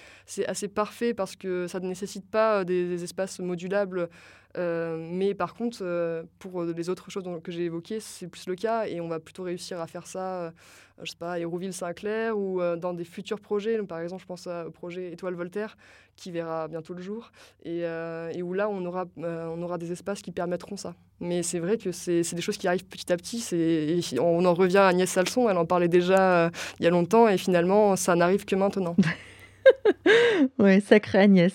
assez 0.47 0.67
parfait 0.67 1.13
parce 1.13 1.35
que 1.35 1.67
ça 1.67 1.79
ne 1.79 1.87
nécessite 1.87 2.29
pas 2.29 2.61
euh, 2.61 2.63
des, 2.63 3.03
espaces 3.03 3.39
modulables. 3.39 4.09
Euh, 4.55 4.97
mais 4.99 5.33
par 5.33 5.53
contre, 5.55 6.25
pour 6.39 6.63
les 6.63 6.89
autres 6.89 7.09
choses 7.09 7.23
que 7.43 7.51
j'ai 7.51 7.65
évoquées, 7.65 7.99
c'est 7.99 8.27
plus 8.27 8.47
le 8.47 8.55
cas 8.55 8.85
et 8.85 9.01
on 9.01 9.07
va 9.07 9.19
plutôt 9.19 9.43
réussir 9.43 9.79
à 9.79 9.87
faire 9.87 10.07
ça 10.07 10.53
je 11.01 11.11
sais 11.11 11.17
pas, 11.17 11.33
à 11.33 11.39
Hérouville-Saint-Clair 11.39 12.37
ou 12.37 12.61
euh, 12.61 12.75
dans 12.75 12.93
des 12.93 13.03
futurs 13.03 13.39
projets. 13.39 13.81
Par 13.83 13.99
exemple, 13.99 14.21
je 14.21 14.27
pense 14.27 14.47
au 14.47 14.71
projet 14.71 15.11
Étoile 15.11 15.33
Voltaire 15.33 15.77
qui 16.15 16.31
verra 16.31 16.67
bientôt 16.67 16.93
le 16.93 17.01
jour 17.01 17.31
et, 17.63 17.81
euh, 17.83 18.31
où 18.41 18.53
là, 18.53 18.69
on 18.69 18.85
aura, 18.85 19.05
euh, 19.17 19.77
des 19.77 19.91
espaces 19.91 20.21
qui 20.21 20.31
permettront 20.31 20.77
ça. 20.77 20.95
Mais 21.19 21.41
c'est 21.41 21.59
vrai 21.59 21.77
que 21.77 21.91
c'est 21.91 22.33
des 22.33 22.41
choses 22.41 22.57
qui 22.57 22.67
arrivent 22.67 22.85
petit 22.85 23.11
à 23.11 23.17
petit. 23.17 24.19
On 24.19 24.45
en 24.45 24.53
revient 24.53 24.77
à 24.77 24.87
Agnès 24.87 25.09
Salson, 25.09 25.49
elle 25.49 25.57
en 25.57 25.65
parlait 25.65 25.87
déjà 25.87 26.51
il 26.79 26.83
y 26.83 26.87
a 26.87 26.91
longtemps 26.91 27.27
et 27.27 27.37
finalement, 27.37 27.95
ça 27.95 28.15
n'arrive 28.15 28.45
que 28.45 28.55
maintenant. 28.55 28.95
ouais, 30.59 30.79
sacrée 30.81 31.19
Agnès. 31.19 31.53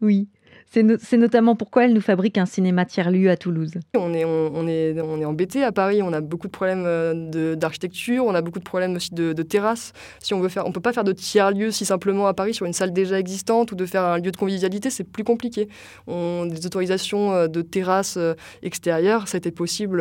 Oui. 0.00 0.28
C'est 0.72 1.16
notamment 1.16 1.56
pourquoi 1.56 1.84
elle 1.84 1.92
nous 1.92 2.00
fabrique 2.00 2.38
un 2.38 2.46
cinéma 2.46 2.84
tiers-lieu 2.84 3.28
à 3.28 3.36
Toulouse. 3.36 3.72
On 3.96 4.14
est, 4.14 4.24
on, 4.24 4.68
est, 4.68 5.00
on 5.00 5.20
est 5.20 5.24
embêté 5.24 5.64
à 5.64 5.72
Paris, 5.72 6.00
on 6.00 6.12
a 6.12 6.20
beaucoup 6.20 6.46
de 6.46 6.52
problèmes 6.52 6.84
euh, 6.86 7.56
d'architecture, 7.56 8.24
on 8.24 8.34
a 8.36 8.40
beaucoup 8.40 8.60
de 8.60 8.64
problèmes 8.64 8.94
aussi 8.94 9.12
de, 9.12 9.32
terrasses. 9.42 9.92
Si 10.20 10.32
on 10.32 10.38
veut 10.38 10.48
faire, 10.48 10.64
peut 10.70 10.80
pas 10.80 10.92
faire 10.92 11.02
de 11.02 11.12
tiers-lieu 11.12 11.72
si 11.72 11.84
simplement 11.84 12.28
à 12.28 12.34
Paris 12.34 12.54
sur 12.54 12.66
une 12.66 12.72
salle 12.72 12.92
déjà 12.92 13.18
existante 13.18 13.72
ou 13.72 13.74
de 13.74 13.84
faire 13.84 14.04
un 14.04 14.18
lieu 14.18 14.30
de 14.30 14.36
convivialité, 14.36 14.90
c'est 14.90 15.02
plus 15.02 15.24
compliqué. 15.24 15.68
Des 16.06 16.66
autorisations 16.66 17.32
euh, 17.32 17.48
de 17.48 17.62
terrasses 17.62 18.16
euh, 18.16 18.34
extérieures, 18.62 19.26
ça 19.26 19.36
a 19.36 19.38
été 19.38 19.50
possible 19.50 20.00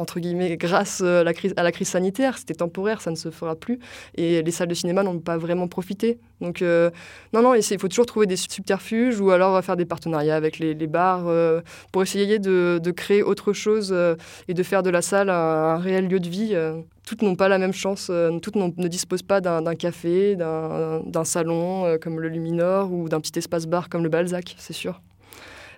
entre 0.00 0.20
guillemets, 0.20 0.56
grâce 0.56 1.00
à 1.00 1.22
la, 1.22 1.34
crise, 1.34 1.52
à 1.56 1.62
la 1.62 1.72
crise 1.72 1.88
sanitaire. 1.88 2.38
C'était 2.38 2.54
temporaire, 2.54 3.00
ça 3.00 3.10
ne 3.10 3.16
se 3.16 3.30
fera 3.30 3.54
plus. 3.54 3.78
Et 4.16 4.42
les 4.42 4.50
salles 4.50 4.68
de 4.68 4.74
cinéma 4.74 5.02
n'ont 5.02 5.18
pas 5.18 5.36
vraiment 5.36 5.68
profité. 5.68 6.18
Donc, 6.40 6.62
euh, 6.62 6.90
non, 7.32 7.42
non, 7.42 7.54
il 7.54 7.62
faut 7.78 7.88
toujours 7.88 8.06
trouver 8.06 8.26
des 8.26 8.36
subterfuges 8.36 9.20
ou 9.20 9.30
alors 9.30 9.62
faire 9.62 9.76
des 9.76 9.84
partenariats 9.84 10.36
avec 10.36 10.58
les, 10.58 10.74
bars 10.86 11.24
euh, 11.26 11.60
pour 11.92 12.02
essayer 12.02 12.38
de, 12.38 12.90
créer 12.90 13.22
autre 13.22 13.52
chose 13.52 13.90
euh, 13.92 14.16
et 14.48 14.54
de 14.54 14.62
faire 14.62 14.82
de 14.82 14.90
la 14.90 15.02
salle 15.02 15.30
un, 15.30 15.76
réel 15.76 16.08
lieu 16.08 16.18
de 16.18 16.28
vie. 16.28 16.56
toutes 17.06 17.22
n'ont 17.22 17.36
pas 17.36 17.48
la 17.48 17.58
même 17.58 17.72
chance, 17.72 18.10
toutes 18.42 18.56
ne 18.56 18.88
disposent 18.88 19.22
pas 19.22 19.40
d'un 19.40 19.74
café, 19.74 20.36
d'un 20.36 21.24
salon 21.24 21.98
comme 22.00 22.20
le 22.20 22.28
Luminor 22.28 22.92
ou 22.92 23.08
d'un 23.08 23.20
petit 23.20 23.38
espace 23.38 23.66
bar 23.66 23.88
comme 23.88 24.02
le 24.02 24.08
Balzac, 24.08 24.56
c'est 24.58 24.72
sûr. 24.72 25.00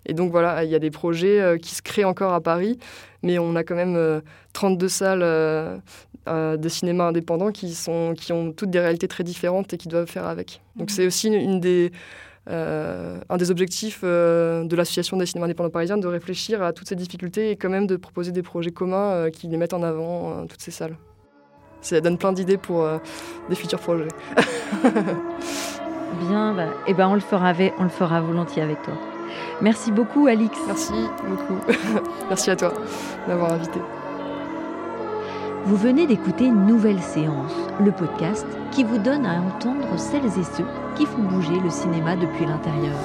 Et 0.07 0.15
donc 0.15 0.31
voilà, 0.31 0.65
il 0.65 0.71
y 0.71 0.75
a 0.75 0.79
des 0.79 0.91
projets 0.91 1.41
euh, 1.41 1.57
qui 1.57 1.75
se 1.75 1.83
créent 1.83 2.05
encore 2.05 2.33
à 2.33 2.41
Paris, 2.41 2.79
mais 3.23 3.39
on 3.39 3.55
a 3.55 3.65
quand 3.65 3.75
même 3.75 4.23
32 4.53 4.85
euh, 4.85 4.89
salles 4.89 5.23
euh, 5.23 6.57
de 6.57 6.69
cinéma 6.69 7.05
indépendants 7.05 7.53
qui, 7.53 7.75
sont, 7.75 8.15
qui 8.17 8.33
ont 8.33 8.53
toutes 8.53 8.71
des 8.71 8.81
réalités 8.81 9.09
très 9.09 9.25
différentes 9.25 9.73
et 9.73 9.79
qui 9.79 9.89
doivent 9.89 10.09
faire 10.09 10.27
avec. 10.27 10.61
Donc 10.77 10.91
mhm. 10.91 10.95
c'est 10.95 11.07
aussi 11.07 11.29
une, 11.29 11.61
des 11.61 11.93
un 12.49 13.37
des 13.37 13.53
objectifs 13.53 14.03
de 14.03 14.75
l'association 14.75 15.17
des 15.17 15.27
cinémas 15.27 15.45
indépendants 15.45 15.71
parisiens 15.71 15.97
de 15.97 16.09
réfléchir 16.09 16.61
à 16.61 16.73
toutes 16.73 16.89
ces 16.89 16.97
difficultés 16.97 17.53
et 17.53 17.57
quand 17.57 17.69
même 17.69 17.87
de 17.87 17.95
proposer 17.95 18.33
des 18.33 18.43
projets 18.43 18.73
communs 18.73 19.31
qui 19.31 19.47
les 19.47 19.57
mettent 19.57 19.75
en 19.75 19.83
avant 19.85 20.45
toutes 20.49 20.61
ces 20.61 20.73
salles. 20.73 20.97
Ça 21.83 22.01
donne 22.01 22.19
plein 22.19 22.33
d'idées 22.33 22.57
pour 22.57 22.85
des 23.49 23.55
futurs 23.55 23.79
projets. 23.79 24.09
Bien, 26.29 26.53
bah, 26.53 26.67
eh 26.89 26.95
ben 26.95 27.07
on 27.07 27.15
le 27.15 27.21
fera, 27.21 27.53
on 27.79 27.85
le 27.85 27.89
fera 27.89 28.21
volontiers 28.21 28.63
avec 28.63 28.83
toi. 28.83 28.95
Merci 29.61 29.93
beaucoup, 29.93 30.27
Alix. 30.27 30.57
Merci 30.67 30.93
beaucoup. 31.29 31.61
Merci 32.29 32.51
à 32.51 32.57
toi 32.57 32.73
d'avoir 33.27 33.53
invité. 33.53 33.81
Vous 35.65 35.77
venez 35.77 36.07
d'écouter 36.07 36.47
une 36.47 36.67
nouvelle 36.67 37.01
séance, 37.01 37.53
le 37.81 37.93
podcast 37.93 38.47
qui 38.73 38.83
vous 38.83 38.99
donne 38.99 39.25
à 39.25 39.41
entendre 39.41 39.97
celles 39.97 40.27
et 40.27 40.45
ceux 40.45 40.67
qui 40.97 41.07
font 41.07 41.23
bouger 41.23 41.61
le 41.63 41.71
cinéma 41.71 42.17
depuis 42.17 42.47
l'intérieur. 42.47 42.97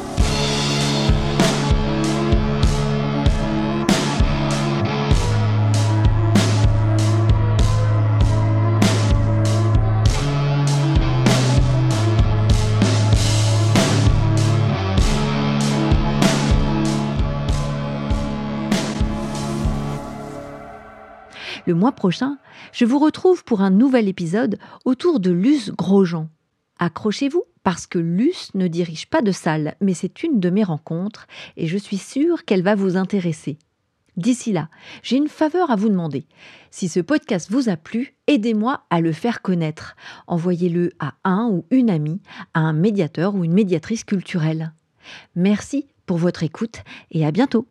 Le 21.68 21.74
mois 21.74 21.92
prochain, 21.92 22.38
je 22.72 22.86
vous 22.86 22.98
retrouve 22.98 23.44
pour 23.44 23.60
un 23.60 23.72
nouvel 23.72 24.08
épisode 24.08 24.58
autour 24.86 25.20
de 25.20 25.32
Luce 25.32 25.70
Grosjean. 25.72 26.30
Accrochez-vous 26.80 27.44
parce 27.62 27.88
que 27.88 28.00
Luce 28.00 28.56
ne 28.56 28.70
dirige 28.70 29.10
pas 29.10 29.22
de 29.22 29.34
salle, 29.34 29.76
mais 29.82 29.94
c'est 29.94 30.24
une 30.24 30.40
de 30.40 30.50
mes 30.50 30.64
rencontres 30.64 31.28
et 31.58 31.68
je 31.68 31.78
suis 31.78 31.98
sûre 31.98 32.46
qu'elle 32.46 32.64
va 32.64 32.76
vous 32.76 32.96
intéresser. 32.96 33.58
D'ici 34.16 34.54
là, 34.54 34.70
j'ai 35.04 35.18
une 35.18 35.28
faveur 35.28 35.70
à 35.70 35.76
vous 35.76 35.90
demander. 35.90 36.26
Si 36.72 36.88
ce 36.88 37.02
podcast 37.02 37.52
vous 37.52 37.68
a 37.68 37.76
plu, 37.76 38.16
aidez-moi 38.28 38.86
à 38.90 39.02
le 39.02 39.12
faire 39.12 39.42
connaître. 39.42 39.98
Envoyez-le 40.28 40.94
à 41.00 41.16
un 41.26 41.50
ou 41.52 41.66
une 41.70 41.90
amie, 41.90 42.22
à 42.54 42.62
un 42.62 42.72
médiateur 42.72 43.36
ou 43.36 43.44
une 43.44 43.54
médiatrice 43.54 44.06
culturelle. 44.06 44.72
Merci 45.36 45.86
pour 46.06 46.16
votre 46.16 46.44
écoute 46.44 46.78
et 47.12 47.26
à 47.26 47.32
bientôt. 47.32 47.68